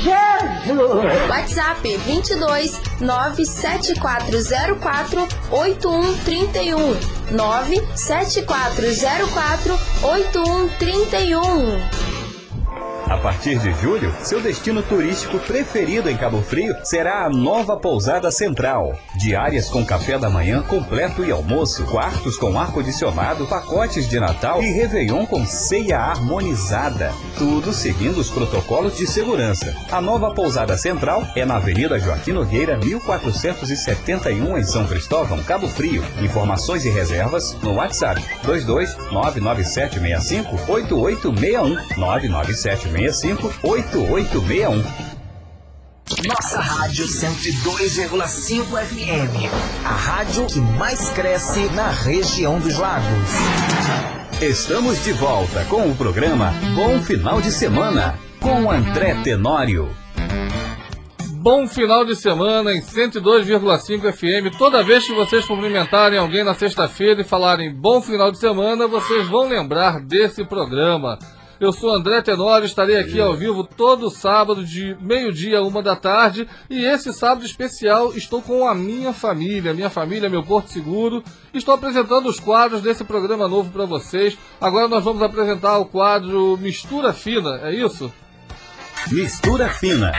[1.28, 6.96] WhatsApp 22 97404 8131
[7.30, 12.19] 97404 8131
[13.10, 18.30] a partir de julho, seu destino turístico preferido em Cabo Frio será a nova Pousada
[18.30, 18.96] Central.
[19.16, 24.70] Diárias com café da manhã completo e almoço, quartos com ar-condicionado, pacotes de Natal e
[24.70, 27.12] Réveillon com ceia harmonizada.
[27.36, 29.74] Tudo seguindo os protocolos de segurança.
[29.90, 36.04] A nova Pousada Central é na Avenida Joaquim Nogueira, 1471, em São Cristóvão, Cabo Frio.
[36.22, 44.84] Informações e reservas no WhatsApp 22 99765 8861 99765 8861.
[46.28, 49.48] Nossa Rádio 102,5 FM.
[49.84, 53.30] A rádio que mais cresce na região dos lagos.
[54.42, 59.88] Estamos de volta com o programa Bom Final de Semana com André Tenório.
[61.36, 64.54] Bom final de semana em 102,5 FM.
[64.58, 69.26] Toda vez que vocês cumprimentarem alguém na sexta-feira e falarem bom final de semana, vocês
[69.26, 71.18] vão lembrar desse programa.
[71.60, 75.94] Eu sou André Tenório, estarei aqui ao vivo todo sábado de meio-dia a uma da
[75.94, 76.48] tarde.
[76.70, 81.22] E esse sábado especial estou com a minha família, minha família, meu Porto Seguro.
[81.52, 84.38] Estou apresentando os quadros desse programa novo para vocês.
[84.58, 88.10] Agora nós vamos apresentar o quadro Mistura Fina, é isso?
[89.12, 90.12] Mistura Fina.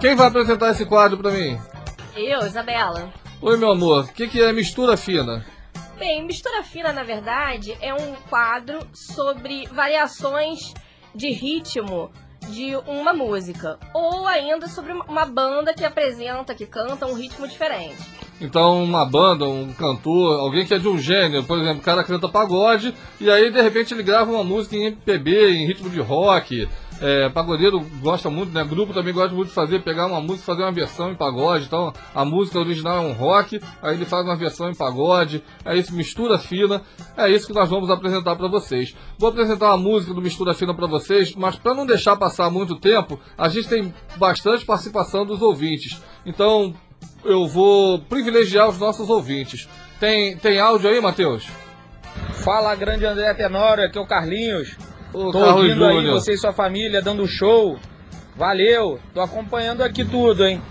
[0.00, 1.58] Quem vai apresentar esse quadro para mim?
[2.14, 3.12] Eu, Isabela.
[3.42, 4.04] Oi, meu amor.
[4.04, 5.44] O que, que é mistura fina?
[6.00, 10.72] Bem, Mistura Fina, na verdade, é um quadro sobre variações
[11.14, 12.10] de ritmo
[12.48, 13.78] de uma música.
[13.92, 18.00] Ou ainda sobre uma banda que apresenta, que canta um ritmo diferente.
[18.40, 22.02] Então, uma banda, um cantor, alguém que é de um gênero, por exemplo, o cara
[22.02, 26.00] canta pagode e aí de repente ele grava uma música em MPB, em ritmo de
[26.00, 26.66] rock,
[27.00, 28.62] é, pagodeiro gosta muito, né?
[28.64, 31.64] Grupo também gosta muito de fazer, pegar uma música fazer uma versão em pagode.
[31.66, 35.78] Então, a música original é um rock, aí ele faz uma versão em pagode, aí
[35.78, 36.82] isso mistura fina.
[37.16, 38.94] É isso que nós vamos apresentar para vocês.
[39.18, 42.76] Vou apresentar uma música do Mistura Fina para vocês, mas para não deixar passar muito
[42.76, 46.00] tempo, a gente tem bastante participação dos ouvintes.
[46.24, 46.74] Então,
[47.24, 49.68] eu vou privilegiar os nossos ouvintes.
[49.98, 51.46] Tem, tem áudio aí, Matheus?
[52.42, 54.76] Fala, grande André Tenório, aqui é o Carlinhos.
[55.12, 56.20] Ô, tô Carlos ouvindo aí Júnior.
[56.20, 57.78] você e sua família dando show.
[58.36, 60.62] Valeu, tô acompanhando aqui tudo, hein?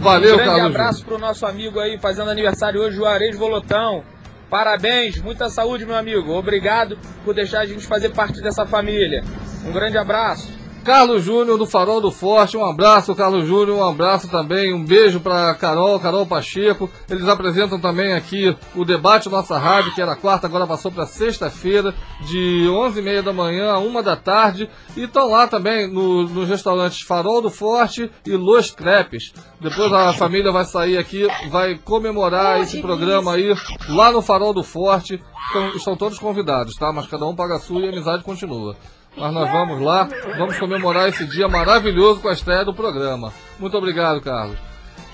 [0.00, 4.02] Valeu, um grande Carlos abraço pro nosso amigo aí fazendo aniversário hoje, Juarez Volotão.
[4.48, 6.32] Parabéns, muita saúde, meu amigo.
[6.32, 9.22] Obrigado por deixar a gente fazer parte dessa família.
[9.66, 10.57] Um grande abraço.
[10.84, 15.20] Carlos Júnior do Farol do Forte, um abraço, Carlos Júnior, um abraço também, um beijo
[15.20, 16.90] para Carol, Carol Pacheco.
[17.10, 21.94] Eles apresentam também aqui o debate Nossa Rádio, que era quarta, agora passou para sexta-feira,
[22.22, 24.70] de 11h30 da manhã a 1 da tarde.
[24.96, 29.32] E estão lá também no- nos restaurantes Farol do Forte e Los Crepes.
[29.60, 33.54] Depois a família vai sair aqui, vai comemorar esse programa aí
[33.90, 35.22] lá no Farol do Forte.
[35.50, 36.90] Então, estão todos convidados, tá?
[36.92, 38.74] Mas cada um paga a sua e a amizade continua.
[39.18, 43.32] Mas nós vamos lá, vamos comemorar esse dia maravilhoso com a estreia do programa.
[43.58, 44.56] Muito obrigado, Carlos.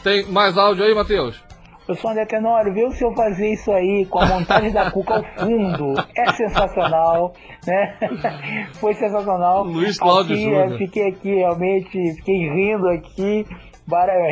[0.02, 1.42] Tem mais áudio aí, Matheus?
[1.86, 5.16] Eu sou André Tenório, viu se eu fazer isso aí com a montagem da Cuca
[5.16, 5.94] ao fundo.
[6.16, 7.34] É sensacional,
[7.66, 7.98] né?
[8.80, 9.64] Foi sensacional.
[9.64, 10.78] Luiz Cláudio aqui, Júnior.
[10.78, 13.46] Fiquei aqui realmente, fiquei rindo aqui,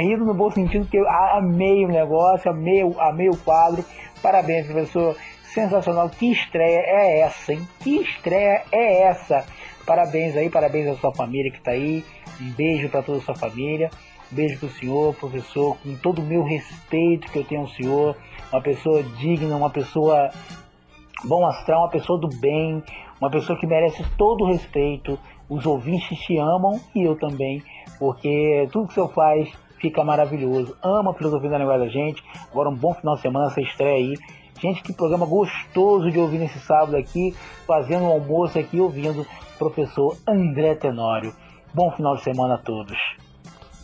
[0.00, 3.84] rindo no bom sentido, porque eu amei o negócio, amei, amei o quadro.
[4.22, 5.14] Parabéns, professor.
[5.52, 6.08] Sensacional.
[6.08, 7.66] Que estreia é essa, hein?
[7.80, 9.44] Que estreia é essa?
[9.86, 12.04] Parabéns aí, parabéns à sua família que tá aí.
[12.40, 13.90] Um beijo para toda a sua família.
[14.32, 18.16] Um beijo pro senhor, professor, com todo o meu respeito que eu tenho ao senhor.
[18.50, 20.30] Uma pessoa digna, uma pessoa
[21.24, 22.82] bom astral, uma pessoa do bem,
[23.20, 25.18] uma pessoa que merece todo o respeito.
[25.48, 27.62] Os ouvintes te amam e eu também,
[27.98, 30.74] porque tudo que o senhor faz fica maravilhoso.
[30.82, 32.24] Ama a filosofia da linguagem da gente.
[32.50, 34.14] Agora um bom final de semana, essa estreia aí.
[34.62, 37.34] Gente, que programa gostoso de ouvir nesse sábado aqui,
[37.66, 41.34] fazendo um almoço aqui, ouvindo o professor André Tenório.
[41.74, 42.96] Bom final de semana a todos.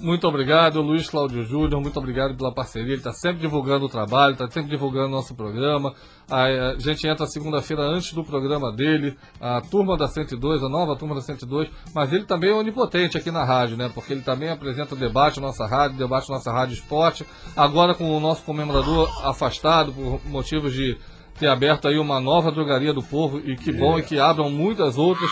[0.01, 1.80] Muito obrigado, Luiz Cláudio Júnior.
[1.80, 2.92] Muito obrigado pela parceria.
[2.92, 5.92] Ele está sempre divulgando o trabalho, está sempre divulgando nosso programa.
[6.30, 11.16] A, gente entra segunda-feira antes do programa dele, a turma da 102, a nova turma
[11.16, 11.68] da 102.
[11.92, 13.90] Mas ele também é onipotente aqui na rádio, né?
[13.92, 17.26] Porque ele também apresenta debate nossa rádio, debate nossa rádio esporte.
[17.57, 20.96] Agora com o nosso comemorador afastado por motivos de
[21.40, 24.01] ter aberto aí uma nova drogaria do povo e que bom é.
[24.01, 25.30] e que abram muitas outras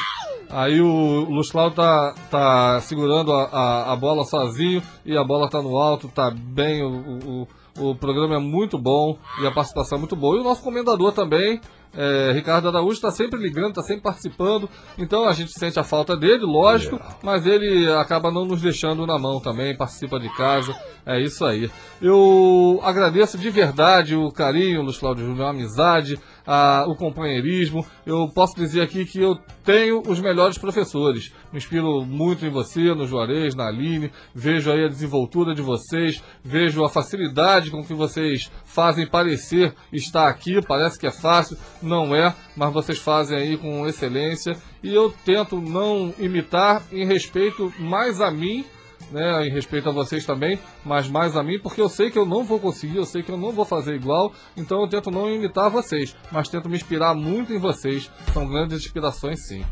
[0.50, 5.60] Aí o Cláudio tá, tá segurando a, a, a, bola sozinho e a bola tá
[5.60, 7.46] no alto, tá bem, o,
[7.78, 10.36] o, o programa é muito bom e a participação é muito boa.
[10.36, 11.60] E o nosso comendador também,
[11.94, 14.68] é, Ricardo Araújo está sempre ligando, está sempre participando,
[14.98, 19.18] então a gente sente a falta dele, lógico, mas ele acaba não nos deixando na
[19.18, 20.74] mão também, participa de casa,
[21.04, 21.70] é isso aí.
[22.00, 27.84] Eu agradeço de verdade o carinho, Luiz Cláudio Júnior, a amizade, a, o companheirismo.
[28.04, 31.32] Eu posso dizer aqui que eu tenho os melhores professores.
[31.52, 34.12] Me inspiro muito em você, no Juarez, na Aline.
[34.34, 40.28] Vejo aí a desenvoltura de vocês, vejo a facilidade com que vocês fazem parecer estar
[40.28, 40.60] aqui.
[40.62, 44.56] Parece que é fácil, não é, mas vocês fazem aí com excelência.
[44.82, 48.64] E eu tento não imitar em respeito mais a mim
[49.10, 52.26] né, em respeito a vocês também, mas mais a mim, porque eu sei que eu
[52.26, 55.30] não vou conseguir, eu sei que eu não vou fazer igual, então eu tento não
[55.30, 58.10] imitar vocês, mas tento me inspirar muito em vocês.
[58.32, 59.64] São grandes inspirações, sim.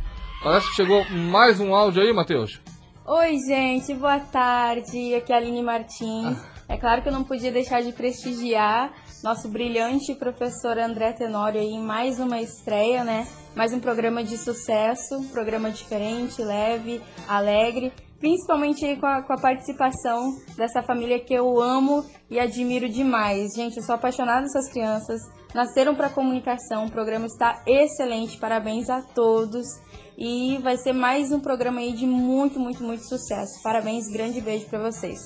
[0.43, 2.61] Parece que chegou mais um áudio aí, Matheus.
[3.07, 5.15] Oi, gente, boa tarde.
[5.15, 6.39] Aqui é a Aline Martins.
[6.39, 6.55] Ah.
[6.69, 8.91] É claro que eu não podia deixar de prestigiar
[9.25, 13.27] nosso brilhante professor André Tenório aí em mais uma estreia, né?
[13.57, 19.39] Mais um programa de sucesso, um programa diferente, leve, alegre principalmente com a, com a,
[19.39, 23.53] participação dessa família que eu amo e admiro demais.
[23.55, 25.21] Gente, eu sou apaixonada nessas crianças,
[25.55, 29.67] nasceram para comunicação, o programa está excelente, parabéns a todos.
[30.17, 33.63] E vai ser mais um programa aí de muito, muito, muito sucesso.
[33.63, 35.21] Parabéns, grande beijo para vocês.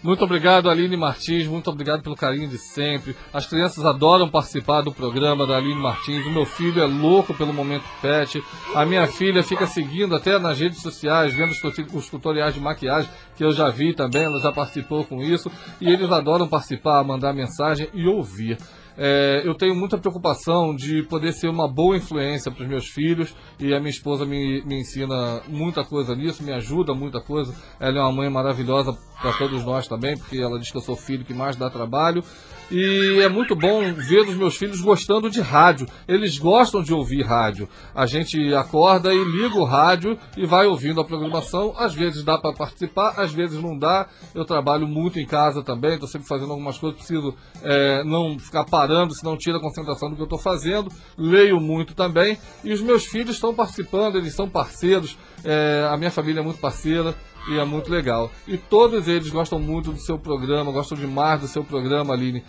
[0.00, 1.48] Muito obrigado, Aline Martins.
[1.48, 3.16] Muito obrigado pelo carinho de sempre.
[3.32, 6.24] As crianças adoram participar do programa da Aline Martins.
[6.24, 8.40] O meu filho é louco pelo Momento Pet.
[8.76, 11.52] A minha filha fica seguindo até nas redes sociais, vendo
[11.94, 14.22] os tutoriais de maquiagem, que eu já vi também.
[14.22, 15.50] Ela já participou com isso.
[15.80, 18.56] E eles adoram participar, mandar mensagem e ouvir.
[19.00, 23.32] É, eu tenho muita preocupação de poder ser uma boa influência para os meus filhos
[23.60, 27.54] e a minha esposa me, me ensina muita coisa nisso, me ajuda muita coisa.
[27.78, 28.92] Ela é uma mãe maravilhosa
[29.22, 32.24] para todos nós também, porque ela diz que eu sou filho que mais dá trabalho.
[32.70, 35.86] E é muito bom ver os meus filhos gostando de rádio.
[36.06, 37.66] Eles gostam de ouvir rádio.
[37.94, 41.74] A gente acorda e liga o rádio e vai ouvindo a programação.
[41.78, 44.06] Às vezes dá para participar, às vezes não dá.
[44.34, 48.64] Eu trabalho muito em casa também, estou sempre fazendo algumas coisas, preciso é, não ficar
[48.64, 50.92] parando, senão tira a concentração do que eu estou fazendo.
[51.16, 52.38] Leio muito também.
[52.62, 55.16] E os meus filhos estão participando, eles são parceiros.
[55.42, 57.14] É, a minha família é muito parceira
[57.48, 58.30] e é muito legal.
[58.46, 62.44] E todos eles gostam muito do seu programa, gostam demais do seu programa, Aline.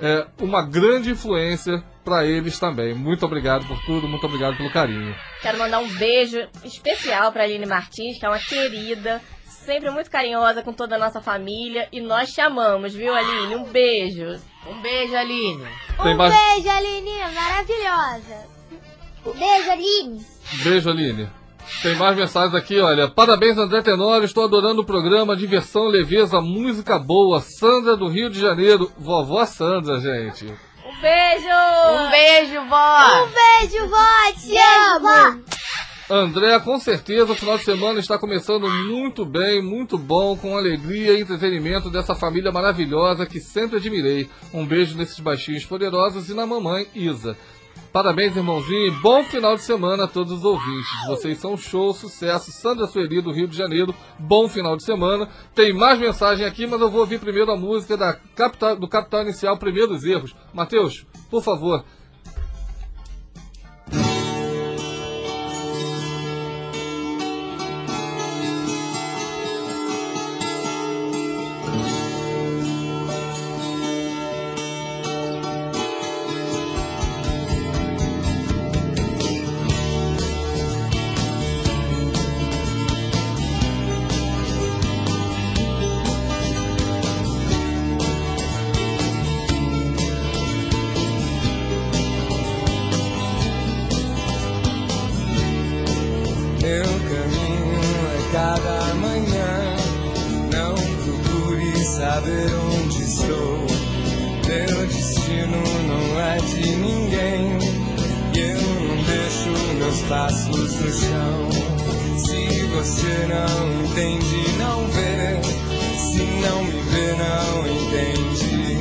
[0.00, 2.94] É uma grande influência para eles também.
[2.94, 5.14] Muito obrigado por tudo, muito obrigado pelo carinho.
[5.40, 10.62] Quero mandar um beijo especial para Aline Martins, que é uma querida, sempre muito carinhosa
[10.62, 13.56] com toda a nossa família e nós te amamos, viu, Aline?
[13.56, 14.40] Um beijo.
[14.66, 15.64] Um beijo, Aline.
[15.98, 18.46] um beijo, Aline, maravilhosa.
[19.24, 20.26] Beijo, Aline.
[20.62, 21.43] Beijo, Aline.
[21.82, 23.08] Tem mais mensagens aqui, olha.
[23.08, 24.24] Parabéns, André Tenório.
[24.24, 25.36] Estou adorando o programa.
[25.36, 27.40] Diversão, leveza, música boa.
[27.40, 28.90] Sandra do Rio de Janeiro.
[28.98, 30.46] Vovó Sandra, gente.
[30.46, 31.46] Um beijo!
[31.46, 33.24] Um beijo, vó!
[33.24, 34.32] Um beijo, vó!
[34.38, 35.44] Te amo!
[36.10, 41.14] André, com certeza o final de semana está começando muito bem, muito bom, com alegria
[41.14, 44.28] e entretenimento dessa família maravilhosa que sempre admirei.
[44.52, 47.34] Um beijo nesses baixinhos poderosos e na mamãe Isa.
[47.94, 50.90] Parabéns, irmãozinho, e bom final de semana a todos os ouvintes.
[51.06, 52.50] Vocês são show, sucesso.
[52.50, 55.28] Sandra Sueli, do Rio de Janeiro, bom final de semana.
[55.54, 59.22] Tem mais mensagem aqui, mas eu vou ouvir primeiro a música da Capital, do Capital
[59.22, 60.34] Inicial, Primeiros Erros.
[60.52, 61.84] Matheus, por favor,
[110.08, 111.48] passos no chão.
[112.18, 115.40] Se você não entende, não vê.
[115.96, 118.78] Se não me vê, não entende.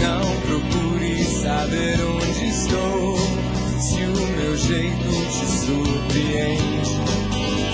[0.00, 3.18] Não procure saber onde estou.
[3.78, 6.90] Se o meu jeito te surpreende.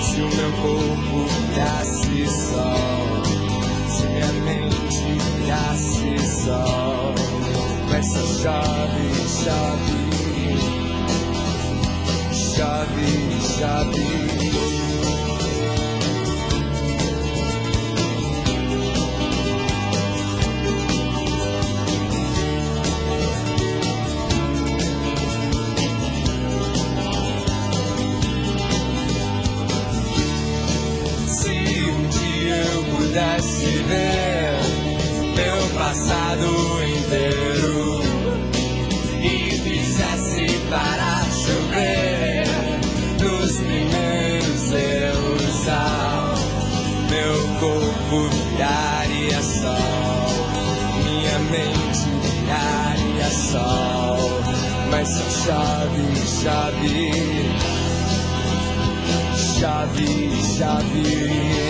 [0.03, 3.23] Se o meu corpo dá-se sol.
[3.89, 5.17] Se minha mente
[5.47, 7.15] dá-se sol.
[7.85, 9.09] Começa chave
[9.43, 9.98] chave.
[12.59, 14.07] Chove, chove.
[31.27, 31.49] Se
[31.89, 34.59] um dia eu pudesse ver
[35.33, 36.58] meu passado
[55.49, 57.11] mas só chove,
[59.35, 61.68] chove chave, chave.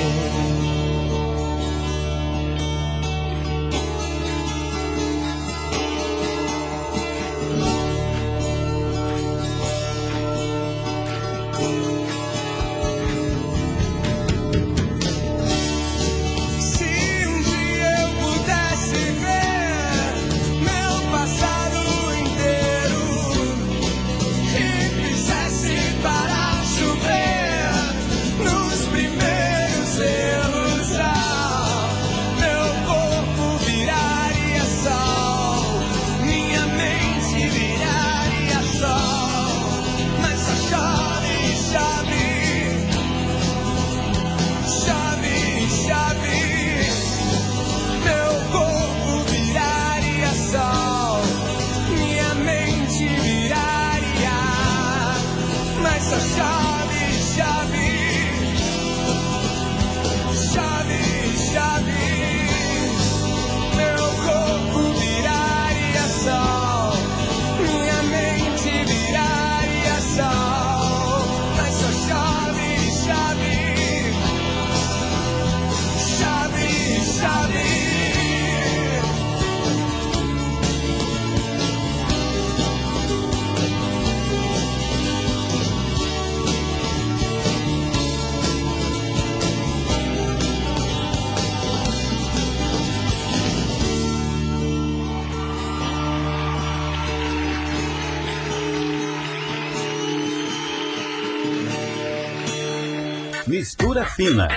[104.20, 104.50] Fina.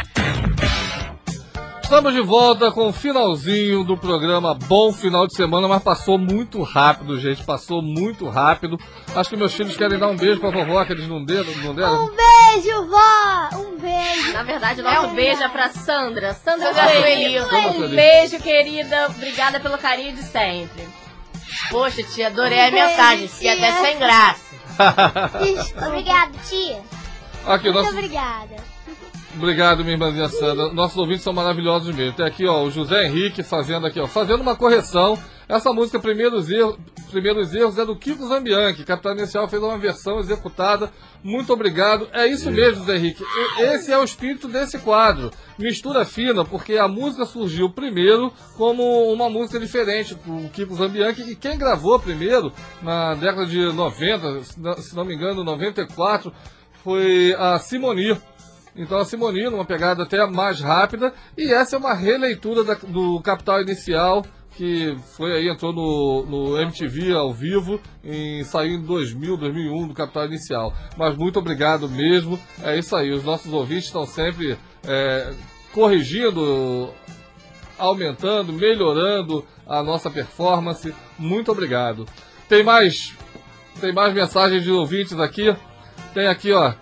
[1.85, 6.65] Estamos de volta com o finalzinho do programa Bom Final de Semana, mas passou muito
[6.65, 7.45] rápido, gente.
[7.45, 8.77] Passou muito rápido.
[9.15, 11.55] Acho que meus filhos querem dar um beijo pra vovó, que eles não deram.
[11.63, 12.07] Não deram.
[12.07, 13.57] Um beijo, vó!
[13.57, 14.33] Um beijo!
[14.33, 16.35] Na verdade, o nosso É um beijo é pra Sandra.
[16.35, 16.75] Sandra.
[16.75, 19.07] Sandra Um beijo, querida.
[19.11, 20.89] Obrigada pelo carinho de sempre.
[21.71, 23.29] Poxa, tia, adorei a Um beijo, mensagem.
[23.29, 23.53] Tia.
[23.53, 24.43] até sem graça.
[25.87, 26.81] Obrigada, tia.
[27.47, 28.72] Aqui, Muito nosso, obrigada.
[29.35, 30.73] Obrigado, minha irmãzinha Sandra.
[30.73, 32.13] Nossos ouvintes são maravilhosos mesmo.
[32.15, 35.19] Tem aqui, ó, o José Henrique fazendo aqui, ó, fazendo uma correção.
[35.49, 36.77] Essa música Primeiros Erros,
[37.11, 38.85] Primeiros Erros é do Kiko Zambianchi.
[38.85, 40.91] Capitão Inicial fez uma versão executada.
[41.25, 42.09] Muito obrigado.
[42.13, 43.25] É isso mesmo, José Henrique.
[43.59, 45.31] Esse é o espírito desse quadro.
[45.59, 51.23] Mistura fina, porque a música surgiu primeiro como uma música diferente do Kiko Zambianchi.
[51.33, 52.53] E quem gravou primeiro,
[52.83, 56.33] na década de 90, se não- se não me engano, 94,
[56.85, 58.17] foi a Simoni.
[58.75, 63.21] Então a Simoni, numa pegada até mais rápida, e essa é uma releitura da- do
[63.21, 64.25] Capital Inicial,
[64.57, 69.95] que foi aí, entrou no, no MTV ao vivo, em, saiu em 2000, 2001 do
[69.95, 70.73] Capital Inicial.
[70.97, 74.57] Mas muito obrigado mesmo, é isso aí, os nossos ouvintes estão sempre
[74.87, 75.33] é,
[75.73, 76.91] corrigindo,
[77.79, 80.95] aumentando, melhorando a nossa performance.
[81.19, 82.07] Muito obrigado.
[82.49, 83.15] Tem mais,
[83.81, 85.55] tem mais mensagens de ouvintes aqui?
[86.15, 86.73] Tem aqui, ó.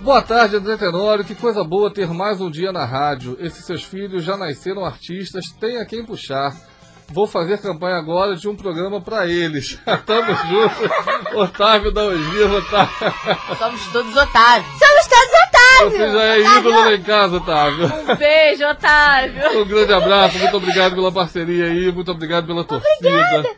[0.00, 1.24] Boa tarde, André Tenório.
[1.24, 3.36] Que coisa boa ter mais um dia na rádio.
[3.40, 6.54] Esses seus filhos já nasceram artistas, tem a quem puxar.
[7.08, 9.78] Vou fazer campanha agora de um programa pra eles.
[10.04, 11.38] Tamo junto.
[11.38, 12.88] Otávio da Ogiva, tá?
[13.56, 14.66] Somos todos otários.
[14.78, 15.36] Somos todos
[15.92, 17.86] Você já é ídolo lá em casa, Otávio.
[17.86, 19.60] Um beijo, Otávio.
[19.60, 23.56] Um grande abraço, muito obrigado pela parceria aí, muito obrigado pela torcida.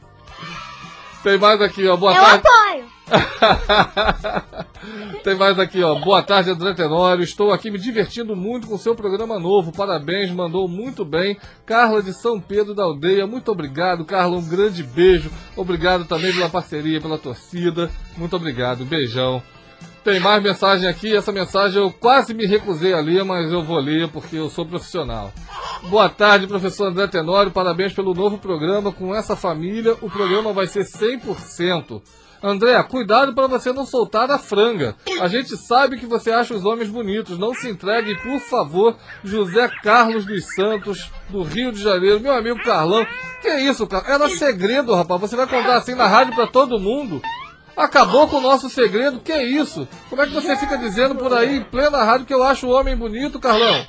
[1.23, 1.97] Tem mais aqui, ó.
[1.97, 2.43] Boa Eu tarde.
[2.47, 2.89] apoio.
[5.25, 5.95] Tem mais aqui, ó.
[5.97, 7.25] Boa tarde, André Tenório.
[7.25, 9.73] Estou aqui me divertindo muito com o seu programa novo.
[9.73, 11.37] Parabéns, mandou muito bem.
[11.67, 13.27] Carla de São Pedro da Aldeia.
[13.27, 14.37] Muito obrigado, Carla.
[14.37, 15.31] Um grande beijo.
[15.57, 17.91] Obrigado também pela parceria, pela torcida.
[18.17, 18.85] Muito obrigado.
[18.85, 19.43] Beijão.
[20.09, 21.15] Tem mais mensagem aqui.
[21.15, 24.65] Essa mensagem eu quase me recusei a ler, mas eu vou ler porque eu sou
[24.65, 25.31] profissional.
[25.91, 27.53] Boa tarde, professor André Tenório.
[27.53, 28.91] Parabéns pelo novo programa.
[28.91, 32.01] Com essa família, o programa vai ser 100%.
[32.43, 34.97] André, cuidado para você não soltar a franga.
[35.21, 37.39] A gente sabe que você acha os homens bonitos.
[37.39, 38.97] Não se entregue, por favor.
[39.23, 42.19] José Carlos dos Santos, do Rio de Janeiro.
[42.19, 43.07] Meu amigo Carlão.
[43.43, 44.11] Que isso, cara?
[44.11, 45.21] Era segredo, rapaz.
[45.21, 47.21] Você vai contar assim na rádio para todo mundo?
[47.79, 49.21] Acabou com o nosso segredo?
[49.21, 49.87] Que isso?
[50.11, 52.71] Como é que você fica dizendo por aí em plena rádio que eu acho o
[52.71, 53.87] homem bonito, Carlão?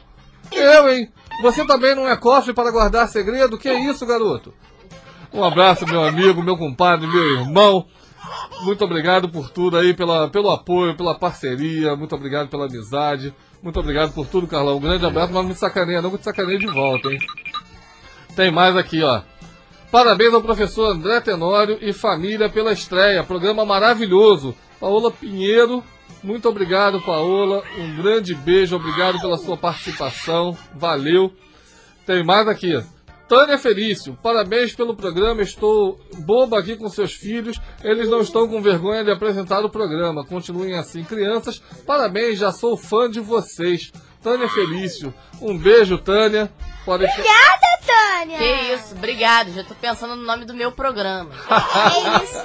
[0.51, 1.11] Eu, hein?
[1.41, 3.57] Você também não é cofre para guardar segredo?
[3.57, 4.53] Que isso, garoto?
[5.33, 7.87] Um abraço, meu amigo, meu compadre, meu irmão.
[8.61, 11.95] Muito obrigado por tudo aí, pela, pelo apoio, pela parceria.
[11.95, 13.33] Muito obrigado pela amizade.
[13.61, 14.77] Muito obrigado por tudo, Carlão.
[14.77, 17.17] Um grande abraço, mas não me sacaneia, não, que te sacaneia de volta, hein?
[18.35, 19.21] Tem mais aqui, ó.
[19.91, 23.23] Parabéns ao professor André Tenório e família pela estreia.
[23.23, 24.55] Programa maravilhoso.
[24.79, 25.83] Paola Pinheiro,
[26.21, 27.63] muito obrigado, Paola.
[27.77, 30.55] Um grande beijo, obrigado pela sua participação.
[30.75, 31.31] Valeu.
[32.05, 32.79] Tem mais aqui.
[33.27, 35.41] Tânia Felício, parabéns pelo programa.
[35.41, 37.59] Estou boba aqui com seus filhos.
[37.83, 40.25] Eles não estão com vergonha de apresentar o programa.
[40.25, 41.61] Continuem assim, crianças.
[41.85, 43.91] Parabéns, já sou fã de vocês.
[44.21, 46.51] Tânia Felício, um beijo, Tânia.
[46.85, 47.05] Pode...
[47.05, 48.37] Obrigada, Tânia.
[48.37, 49.53] Que isso, obrigado.
[49.53, 51.31] Já tô pensando no nome do meu programa.
[51.79, 52.43] É isso,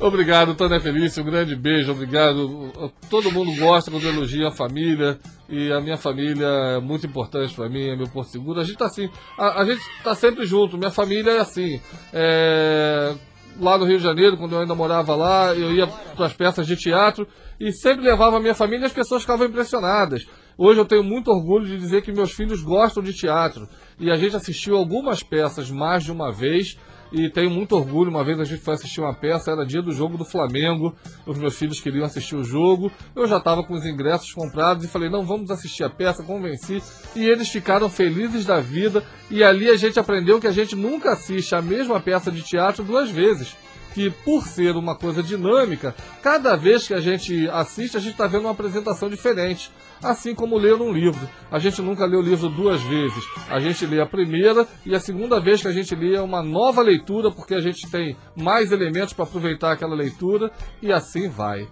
[0.00, 1.22] Obrigado, Tânia Felício.
[1.22, 2.92] Um grande beijo, obrigado.
[3.10, 5.18] Todo mundo gosta quando elogia a família.
[5.48, 6.46] E a minha família
[6.76, 8.60] é muito importante para mim, é meu porto seguro.
[8.60, 10.78] A gente tá assim, a, a gente tá sempre junto.
[10.78, 11.80] Minha família é assim.
[12.12, 13.14] É,
[13.58, 16.66] lá no Rio de Janeiro, quando eu ainda morava lá, eu ia para as peças
[16.66, 17.26] de teatro
[17.58, 20.26] e sempre levava a minha família e as pessoas ficavam impressionadas.
[20.56, 23.68] Hoje eu tenho muito orgulho de dizer que meus filhos gostam de teatro.
[23.98, 26.76] E a gente assistiu algumas peças mais de uma vez
[27.12, 28.10] e tenho muito orgulho.
[28.10, 30.94] Uma vez a gente foi assistir uma peça, era dia do jogo do Flamengo.
[31.26, 32.90] Os meus filhos queriam assistir o jogo.
[33.14, 36.22] Eu já estava com os ingressos comprados e falei: não, vamos assistir a peça.
[36.22, 36.82] Convenci.
[37.14, 39.04] E eles ficaram felizes da vida.
[39.30, 42.82] E ali a gente aprendeu que a gente nunca assiste a mesma peça de teatro
[42.82, 43.56] duas vezes.
[43.98, 45.92] Que por ser uma coisa dinâmica,
[46.22, 50.56] cada vez que a gente assiste, a gente está vendo uma apresentação diferente assim como
[50.56, 51.28] ler um livro.
[51.50, 53.24] A gente nunca lê o livro duas vezes.
[53.50, 56.44] A gente lê a primeira e a segunda vez que a gente lê é uma
[56.44, 61.66] nova leitura, porque a gente tem mais elementos para aproveitar aquela leitura e assim vai.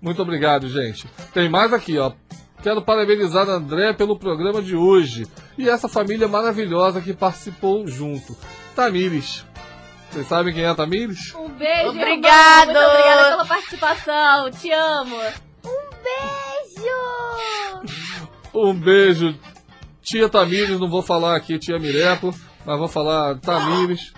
[0.00, 1.06] Muito obrigado, gente.
[1.34, 2.10] Tem mais aqui, ó.
[2.62, 5.26] Quero parabenizar André pelo programa de hoje
[5.58, 8.34] e essa família maravilhosa que participou junto.
[8.74, 9.44] Tamires.
[10.10, 11.34] Vocês sabem quem é a Tamires?
[11.34, 12.70] Um beijo, Obrigado.
[12.70, 12.82] irmão.
[12.82, 14.50] Muito obrigada pela participação.
[14.50, 15.16] Te amo.
[16.02, 17.86] Beijo.
[18.54, 19.34] Um beijo,
[20.02, 22.34] tia Tamires, não vou falar aqui tia Mireco,
[22.64, 24.12] mas vou falar Tamires.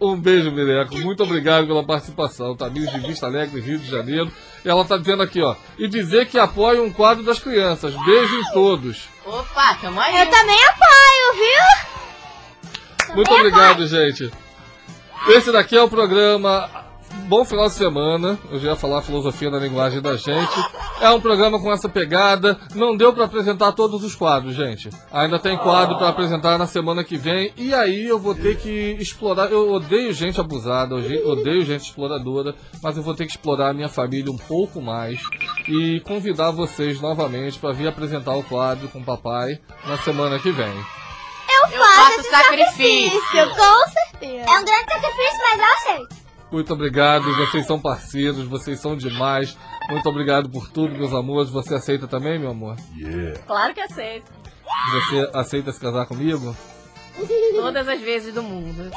[0.00, 0.96] um beijo, Mireco.
[0.98, 2.54] Muito obrigado pela participação.
[2.56, 4.30] Tamires de Vista Alegre, Rio de Janeiro.
[4.64, 5.56] E ela tá dizendo aqui, ó.
[5.78, 7.94] E dizer que apoia um quadro das crianças.
[8.04, 9.08] Beijo em todos.
[9.24, 10.16] Opa, tamo aí.
[10.20, 11.34] Eu também apoio,
[13.06, 13.14] viu?
[13.16, 14.30] Muito obrigado, gente.
[15.28, 16.70] Esse daqui é o programa
[17.26, 18.38] Bom Final de Semana.
[18.48, 20.54] Eu já ia falar a filosofia da linguagem da gente.
[21.00, 22.56] É um programa com essa pegada.
[22.76, 24.88] Não deu para apresentar todos os quadros, gente.
[25.12, 27.52] Ainda tem quadro para apresentar na semana que vem.
[27.56, 29.50] E aí eu vou ter que explorar.
[29.50, 32.54] Eu odeio gente abusada, odeio gente exploradora.
[32.80, 35.20] Mas eu vou ter que explorar a minha família um pouco mais.
[35.68, 39.58] E convidar vocês novamente para vir apresentar o quadro com o papai
[39.88, 41.05] na semana que vem.
[41.96, 43.20] Faço esse sacrifício.
[43.54, 44.50] Com certeza.
[44.50, 46.16] É um grande sacrifício, mas eu aceito.
[46.50, 49.56] Muito obrigado, vocês são parceiros, vocês são demais.
[49.90, 51.50] Muito obrigado por tudo, meus amores.
[51.50, 52.76] Você aceita também, meu amor?
[53.46, 54.30] Claro que aceito.
[54.92, 56.56] Você aceita se casar comigo?
[57.54, 58.90] Todas as vezes do mundo.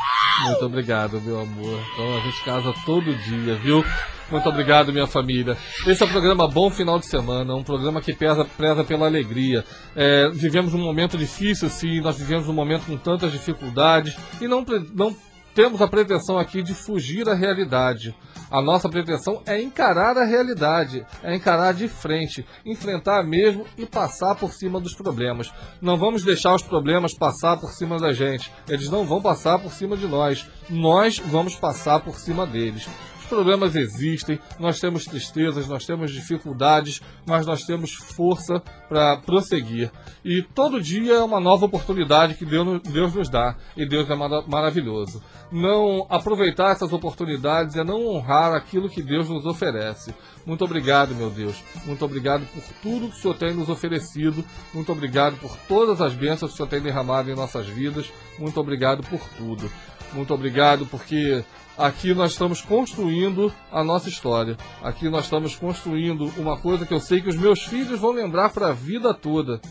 [0.43, 1.79] Muito obrigado, meu amor.
[1.93, 3.83] Então a gente casa todo dia, viu?
[4.31, 5.57] Muito obrigado, minha família.
[5.87, 9.65] Esse é o programa Bom Final de Semana, um programa que pesa, preza pela alegria.
[9.95, 14.63] É, vivemos um momento difícil, sim, nós vivemos um momento com tantas dificuldades e não,
[14.93, 15.15] não
[15.55, 18.15] temos a pretensão aqui de fugir da realidade.
[18.51, 24.35] A nossa pretensão é encarar a realidade, é encarar de frente, enfrentar mesmo e passar
[24.35, 25.51] por cima dos problemas.
[25.81, 28.51] Não vamos deixar os problemas passar por cima da gente.
[28.67, 30.47] Eles não vão passar por cima de nós.
[30.69, 32.87] Nós vamos passar por cima deles.
[33.29, 38.59] Problemas existem, nós temos tristezas, nós temos dificuldades, mas nós temos força
[38.89, 39.91] para prosseguir.
[40.25, 44.41] E todo dia é uma nova oportunidade que Deus, nos dá, e Deus é mara
[44.47, 45.21] maravilhoso.
[45.51, 50.13] Não aproveitar essas oportunidades é não honrar aquilo que Deus nos oferece.
[50.45, 51.63] Muito obrigado, meu Deus.
[51.85, 54.43] Muito obrigado por tudo que o Senhor tem nos oferecido.
[54.73, 58.11] Muito obrigado por todas as bênçãos que o Senhor tem derramado em nossas vidas.
[58.39, 59.69] Muito obrigado por tudo.
[60.13, 61.43] Muito obrigado porque
[61.77, 64.57] aqui nós estamos construindo a nossa história.
[64.81, 68.49] Aqui nós estamos construindo uma coisa que eu sei que os meus filhos vão lembrar
[68.49, 69.61] para a vida toda.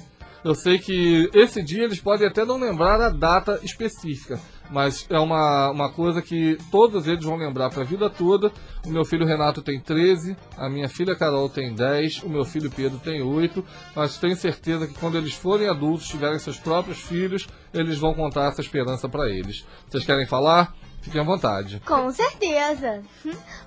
[0.45, 4.41] Eu sei que esse dia eles podem até não lembrar a data específica,
[4.71, 8.53] mas é uma, uma coisa que todos eles vão lembrar para a vida toda.
[8.87, 12.71] O meu filho Renato tem 13, a minha filha Carol tem 10, o meu filho
[12.71, 13.65] Pedro tem 8,
[13.95, 18.49] mas tenho certeza que quando eles forem adultos, tiverem seus próprios filhos, eles vão contar
[18.49, 19.67] essa esperança para eles.
[19.89, 20.75] Vocês querem falar?
[21.01, 21.81] Fiquem à vontade.
[21.87, 23.03] Com certeza.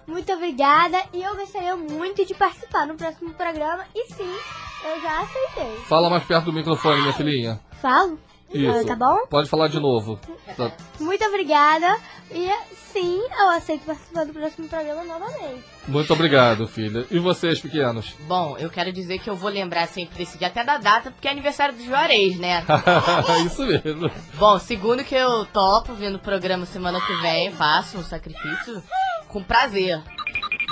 [0.06, 4.36] Muito obrigada e eu gostaria muito de participar no próximo programa e sim,
[4.84, 5.78] eu já aceitei.
[5.88, 7.60] Fala mais perto do microfone, minha filhinha.
[7.82, 8.20] Falo?
[8.54, 8.86] Isso.
[8.86, 9.26] Tá bom?
[9.30, 10.20] Pode falar de novo.
[10.56, 10.72] Tá.
[11.00, 11.98] Muito obrigada
[12.30, 12.50] e
[12.92, 15.64] sim, eu aceito participar do próximo programa novamente.
[15.88, 17.06] Muito obrigado, filha.
[17.10, 18.14] E vocês, pequenos?
[18.28, 21.28] Bom, eu quero dizer que eu vou lembrar sempre desse dia, até da data, porque
[21.28, 22.64] é aniversário do Juarez, né?
[23.46, 24.12] Isso mesmo.
[24.36, 28.82] Bom, segundo que eu topo vendo o programa semana que vem, faço um sacrifício
[29.28, 30.02] com prazer.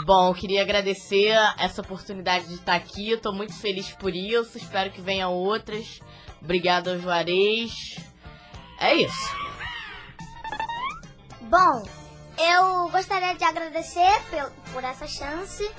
[0.05, 3.11] Bom, queria agradecer essa oportunidade de estar aqui.
[3.11, 4.57] Estou muito feliz por isso.
[4.57, 5.99] Espero que venham outras.
[6.41, 7.71] Obrigado ao Juarez.
[8.79, 9.39] É isso.
[11.41, 11.83] Bom,
[12.37, 15.69] eu gostaria de agradecer por, por essa chance.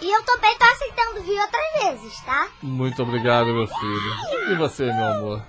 [0.00, 2.50] E eu também tô aceitando vir outras vezes, tá?
[2.62, 4.52] Muito obrigado, meu filho.
[4.52, 5.46] E você, meu amor?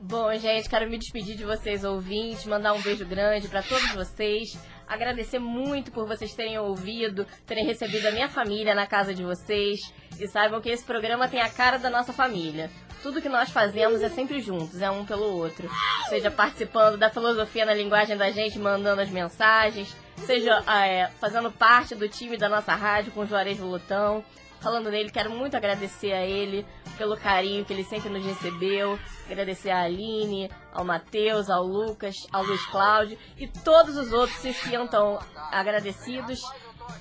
[0.00, 4.58] Bom, gente, quero me despedir de vocês, ouvintes, mandar um beijo grande para todos vocês.
[4.86, 9.80] Agradecer muito por vocês terem ouvido, terem recebido a minha família na casa de vocês.
[10.18, 12.70] E saibam que esse programa tem a cara da nossa família.
[13.06, 15.70] Tudo que nós fazemos é sempre juntos, é um pelo outro.
[16.08, 21.94] Seja participando da filosofia na linguagem da gente, mandando as mensagens, seja é, fazendo parte
[21.94, 24.24] do time da nossa rádio com o Juarez Volutão.
[24.60, 26.66] Falando nele, quero muito agradecer a ele
[26.98, 28.98] pelo carinho que ele sempre nos recebeu.
[29.30, 34.52] Agradecer a Aline, ao Matheus, ao Lucas, ao Luiz Cláudio e todos os outros se
[34.52, 35.20] sintam
[35.52, 36.40] agradecidos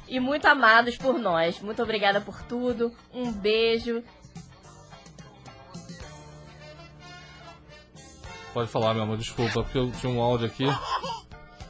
[0.08, 1.60] e muito amados por nós.
[1.62, 2.96] Muito obrigada por tudo.
[3.12, 4.04] Um beijo
[8.56, 10.64] Pode falar, meu amor, desculpa, porque eu tinha um áudio aqui.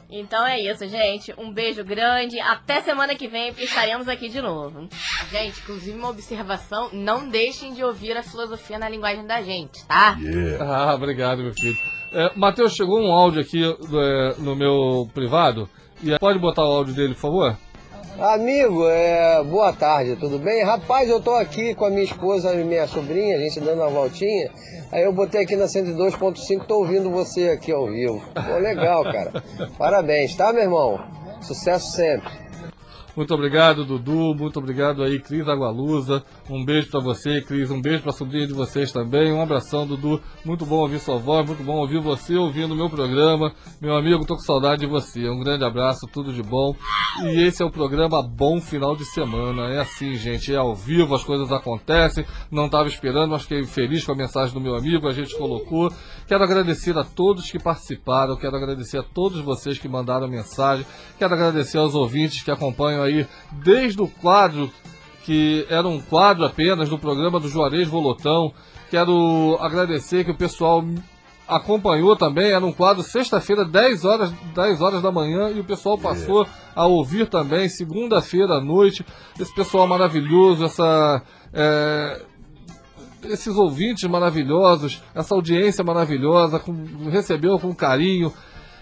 [0.08, 1.34] Então é isso, gente.
[1.36, 2.38] Um beijo grande.
[2.38, 4.88] Até semana que vem, porque estaremos aqui de novo.
[5.28, 10.16] Gente, inclusive uma observação: não deixem de ouvir a filosofia na linguagem da gente, tá?
[10.20, 10.64] Yeah.
[10.64, 11.76] Ah, obrigado, meu filho.
[12.12, 15.68] É, Matheus, chegou um áudio aqui é, no meu privado.
[16.00, 17.58] E pode botar o áudio dele, por favor?
[18.18, 20.64] Amigo, é, boa tarde, tudo bem?
[20.64, 23.90] Rapaz, eu tô aqui com a minha esposa e minha sobrinha, a gente dando uma
[23.90, 24.50] voltinha.
[24.90, 28.22] Aí eu botei aqui na 102.5, tô ouvindo você aqui ao vivo.
[28.32, 29.44] Pô, legal, cara.
[29.76, 30.98] Parabéns, tá, meu irmão?
[31.42, 32.32] Sucesso sempre.
[33.16, 34.34] Muito obrigado, Dudu.
[34.34, 36.22] Muito obrigado aí, Cris Agualusa.
[36.50, 37.70] Um beijo para você, Cris.
[37.70, 39.32] Um beijo para a sobrinha de vocês também.
[39.32, 40.20] Um abração, Dudu.
[40.44, 43.52] Muito bom ouvir sua voz, muito bom ouvir você ouvindo o meu programa.
[43.80, 45.30] Meu amigo, tô com saudade de você.
[45.30, 46.76] Um grande abraço, tudo de bom.
[47.22, 49.72] E esse é o programa Bom Final de Semana.
[49.72, 52.26] É assim, gente, é ao vivo, as coisas acontecem.
[52.50, 55.90] Não estava esperando, mas fiquei feliz com a mensagem do meu amigo, a gente colocou.
[56.28, 60.84] Quero agradecer a todos que participaram, quero agradecer a todos vocês que mandaram mensagem,
[61.18, 64.70] quero agradecer aos ouvintes que acompanham aí desde o quadro,
[65.24, 68.52] que era um quadro apenas do programa do Juarez Volotão.
[68.90, 70.84] Quero agradecer que o pessoal
[71.48, 75.96] acompanhou também, era um quadro sexta-feira, 10 horas, 10 horas da manhã, e o pessoal
[75.96, 76.60] passou yeah.
[76.74, 79.04] a ouvir também, segunda-feira à noite.
[79.38, 81.22] Esse pessoal maravilhoso, essa.
[81.52, 82.22] É,
[83.24, 86.72] esses ouvintes maravilhosos, essa audiência maravilhosa, com,
[87.10, 88.32] recebeu com carinho.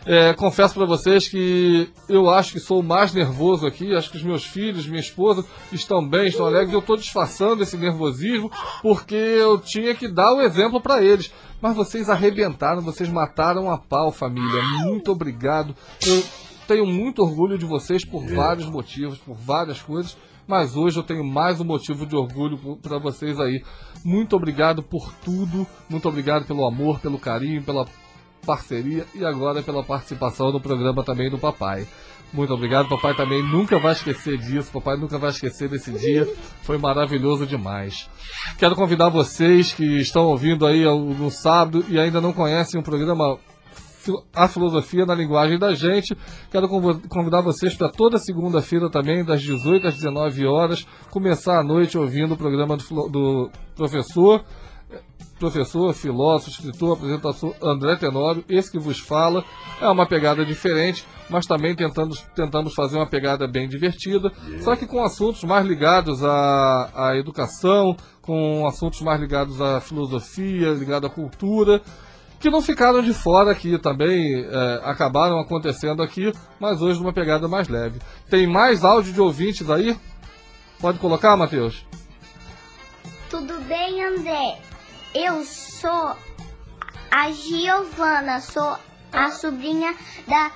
[0.06, 3.94] É, confesso para vocês que eu acho que sou o mais nervoso aqui.
[3.94, 6.72] Acho que os meus filhos, minha esposa estão bem, estão alegres.
[6.72, 8.50] Eu estou disfarçando esse nervosismo
[8.82, 11.32] porque eu tinha que dar o exemplo para eles.
[11.60, 14.62] Mas vocês arrebentaram, vocês mataram a pau, família.
[14.84, 15.74] Muito obrigado.
[16.06, 16.22] Eu
[16.68, 20.16] tenho muito orgulho de vocês por vários motivos, por várias coisas.
[20.46, 23.64] Mas hoje eu tenho mais um motivo de orgulho para vocês aí.
[24.04, 25.66] Muito obrigado por tudo.
[25.88, 27.86] Muito obrigado pelo amor, pelo carinho, pela
[28.44, 31.86] parceria e agora pela participação no programa também do papai.
[32.32, 36.28] Muito obrigado, papai também nunca vai esquecer disso, papai nunca vai esquecer desse dia,
[36.62, 38.10] foi maravilhoso demais.
[38.58, 43.38] Quero convidar vocês que estão ouvindo aí no sábado e ainda não conhecem o programa
[44.34, 46.16] a filosofia na linguagem da gente.
[46.50, 51.96] Quero convidar vocês para toda segunda-feira também, das 18 às 19 horas, começar a noite
[51.96, 54.44] ouvindo o programa do, do professor
[55.44, 59.44] professor, filósofo, escritor, apresentador André Tenório, esse que vos fala.
[59.78, 64.86] É uma pegada diferente, mas também tentando, tentamos fazer uma pegada bem divertida, só que
[64.86, 71.10] com assuntos mais ligados à, à educação, com assuntos mais ligados à filosofia, ligado à
[71.10, 71.82] cultura,
[72.40, 77.46] que não ficaram de fora aqui também, é, acabaram acontecendo aqui, mas hoje numa pegada
[77.46, 77.98] mais leve.
[78.30, 79.94] Tem mais áudio de ouvintes aí?
[80.80, 81.84] Pode colocar, Matheus?
[83.28, 84.58] Tudo bem, André?
[85.14, 86.16] Eu sou
[87.08, 88.76] a Giovana, sou
[89.12, 89.94] a sobrinha
[90.26, 90.50] da,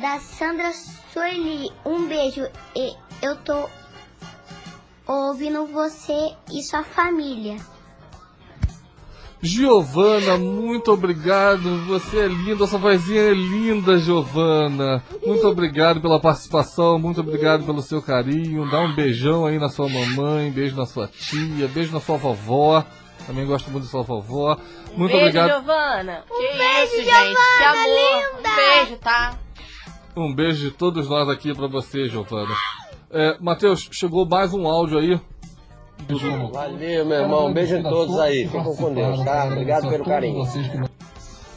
[0.00, 0.72] da Sandra
[1.12, 1.72] Sueli.
[1.84, 2.46] Um beijo.
[2.76, 3.68] E eu tô
[5.08, 7.56] ouvindo você e sua família.
[9.42, 11.84] Giovana, muito obrigado.
[11.86, 15.02] Você é linda, sua vozinha é linda, Giovana.
[15.26, 18.70] Muito obrigado pela participação, muito obrigado pelo seu carinho.
[18.70, 22.84] Dá um beijão aí na sua mamãe, beijo na sua tia, beijo na sua vovó.
[23.26, 24.56] Também gosto muito de sua vovó.
[24.96, 25.48] Muito beijo, obrigado.
[25.48, 26.24] Giovana.
[26.30, 27.58] Um que beijo, isso, Giovana, gente.
[27.58, 27.86] Que amor.
[27.86, 28.48] linda.
[28.48, 29.38] Um beijo, tá?
[30.16, 32.54] Um beijo de todos nós aqui pra você, Giovana.
[33.10, 35.20] É, Matheus, chegou mais um áudio aí.
[36.52, 37.46] Valeu, meu irmão.
[37.46, 38.46] Um beijo em todos aí.
[38.46, 39.46] Ficam com Deus, tá?
[39.46, 40.44] Obrigado pelo carinho.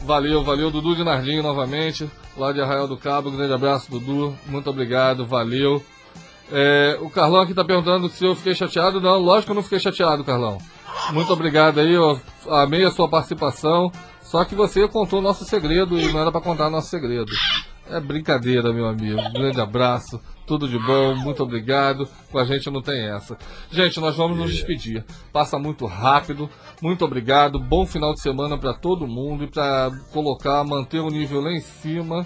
[0.01, 3.30] Valeu, valeu, Dudu de Nardinho novamente, lá de Arraial do Cabo.
[3.32, 4.36] grande abraço, Dudu.
[4.45, 5.84] Muito obrigado, valeu.
[6.51, 8.99] É, o Carlão aqui tá perguntando se eu fiquei chateado.
[8.99, 10.57] Não, lógico que eu não fiquei chateado, Carlão.
[11.11, 13.91] Muito obrigado aí, eu amei a sua participação.
[14.21, 17.31] Só que você contou o nosso segredo e não era pra contar nosso segredo.
[17.89, 19.17] É brincadeira, meu amigo.
[19.33, 22.07] Grande abraço, tudo de bom, muito obrigado.
[22.31, 23.35] Com a gente não tem essa.
[23.71, 25.03] Gente, nós vamos nos despedir.
[25.33, 26.47] Passa muito rápido.
[26.79, 27.59] Muito obrigado.
[27.59, 31.61] Bom final de semana para todo mundo e para colocar, manter o nível lá em
[31.61, 32.25] cima.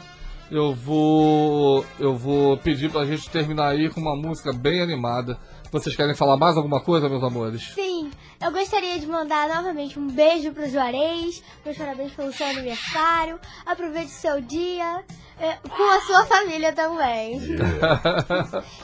[0.51, 5.39] Eu vou eu vou pedir pra gente terminar aí com uma música bem animada.
[5.74, 7.74] Vocês querem falar mais alguma coisa, meus amores?
[7.74, 13.39] Sim, eu gostaria de mandar novamente um beijo pro Juarez, meus parabéns pelo seu aniversário.
[13.65, 15.03] Aproveite o seu dia
[15.39, 17.41] eh, com a sua família também.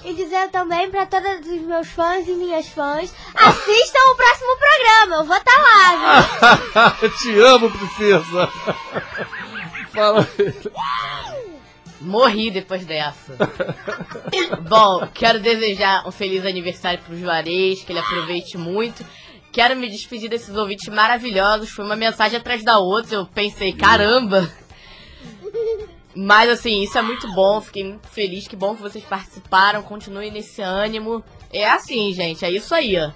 [0.03, 5.15] E dizer também pra todos os meus fãs e minhas fãs, assistam o próximo programa,
[5.17, 6.25] eu vou estar lá,
[6.97, 7.09] viu?
[7.19, 8.49] Te amo, princesa.
[9.93, 10.27] Fala.
[12.01, 13.35] Morri depois dessa.
[14.67, 19.05] Bom, quero desejar um feliz aniversário pro Juarez, que ele aproveite muito.
[19.51, 21.69] Quero me despedir desses ouvintes maravilhosos.
[21.69, 23.15] Foi uma mensagem atrás da outra.
[23.15, 24.49] Eu pensei, caramba!
[26.15, 27.59] Mas assim, isso é muito bom.
[27.59, 28.47] Fiquei muito feliz.
[28.47, 29.81] Que bom que vocês participaram.
[29.83, 31.23] Continuem nesse ânimo.
[31.51, 32.45] É assim, gente.
[32.45, 33.11] É isso aí, ó.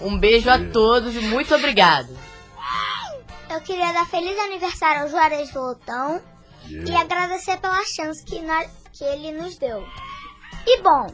[0.00, 2.16] Um beijo a todos e muito obrigado.
[3.50, 6.22] Eu queria dar feliz aniversário ao Juarez Voltão
[6.70, 9.84] e agradecer pela chance que, nós- que ele nos deu.
[10.66, 11.06] E bom,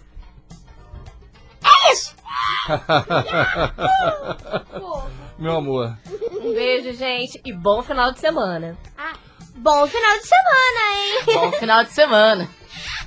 [1.64, 2.14] é isso!
[5.38, 5.96] Meu amor.
[6.32, 7.40] Um beijo, gente.
[7.44, 8.76] E bom final de semana.
[9.56, 11.22] Bom final de semana, hein?
[11.34, 12.48] Bom final de semana.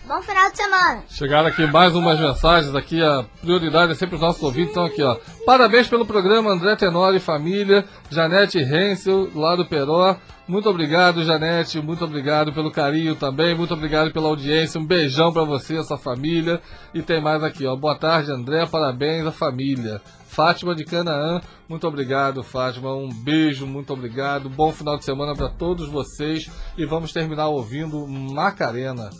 [0.10, 1.03] Bom final de semana.
[1.07, 5.03] Chegaram aqui mais umas mensagens aqui, a prioridade é sempre os nossos ouvintes, então aqui
[5.03, 5.16] ó.
[5.45, 10.18] Parabéns pelo programa André Tenório e família, Janete Hensel, lá do Peró.
[10.47, 15.43] Muito obrigado, Janete, muito obrigado pelo carinho também, muito obrigado pela audiência, um beijão pra
[15.43, 16.60] você, essa família.
[16.91, 17.76] E tem mais aqui, ó.
[17.76, 20.01] Boa tarde, André, parabéns à família.
[20.28, 22.95] Fátima de Canaã, muito obrigado, Fátima.
[22.95, 24.49] Um beijo, muito obrigado.
[24.49, 26.49] Bom final de semana pra todos vocês.
[26.76, 29.12] E vamos terminar ouvindo Macarena.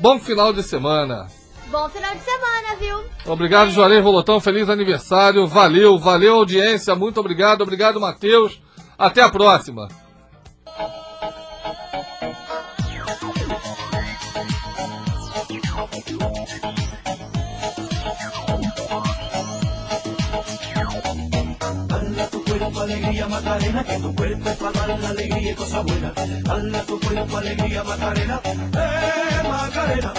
[0.00, 1.26] Bom final de semana.
[1.70, 3.32] Bom final de semana, viu?
[3.32, 4.40] Obrigado, Juarez Volotão.
[4.40, 5.46] Feliz aniversário.
[5.46, 6.94] Valeu, valeu, audiência.
[6.94, 7.62] Muito obrigado.
[7.62, 8.60] Obrigado, Matheus.
[8.96, 9.88] Até a próxima.
[22.88, 26.12] Alegría Macarena, que tu cuerpo es para dar la alegría y cosa buena.
[26.42, 30.12] Dale tu cuerpo alegría Macarena, eh Macarena.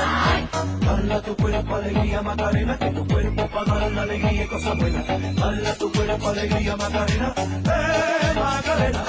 [0.86, 5.04] Dale tu cuerpo alegría Macarena, que tu cuerpo para dar la alegría y cosa buena.
[5.04, 9.04] Dale tu cuerpo alegría Macarena, eh Macarena.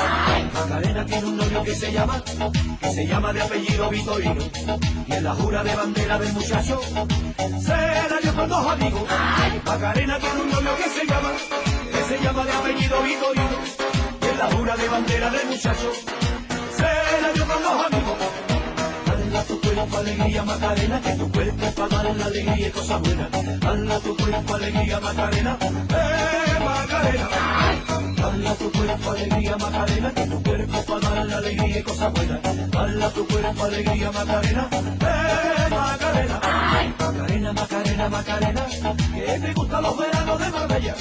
[0.54, 2.22] Macarena tiene un novio que se llama,
[2.80, 4.42] que se llama de apellido Vitorino.
[5.06, 6.80] Y en la jura de bandera del muchacho,
[7.60, 7.76] se
[8.10, 9.02] la dio con dos amigos.
[9.66, 11.30] Macarena tiene un novio que se llama,
[12.10, 13.58] se llama de apellido Vitorino.
[14.22, 15.92] Y en la jura de bandera del muchacho,
[16.76, 18.18] se la dio con dos amigos.
[19.06, 22.70] Dale a tu cuerpo alegría Macarena, que tu cuerpo es para dar la alegría y
[22.70, 23.30] cosas buenas.
[23.60, 27.89] Dale a tu cuerpo alegría Macarena, eh Macarena.
[28.20, 32.12] Dale a tu cuerpo alegría Macarena, que tu cuerpo para dar la alegría y cosas
[32.12, 32.70] buenas.
[32.70, 34.68] Dala tu cuerpo alegría, Macarena.
[34.72, 36.40] Eh, Macarena.
[36.98, 38.66] Macarena, Macarena, Macarena.
[39.14, 40.94] Que te gustan los veranos de Marbella.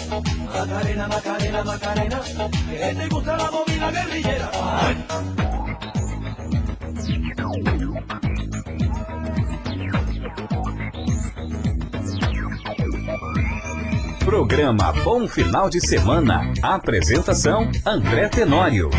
[0.45, 2.21] Macarena, Macarena, Macarena.
[2.69, 4.51] Que te gusta la movida guerrillera.
[14.29, 16.53] Programa Bom Final de Semana.
[16.61, 18.91] Apresentação: André Tenório.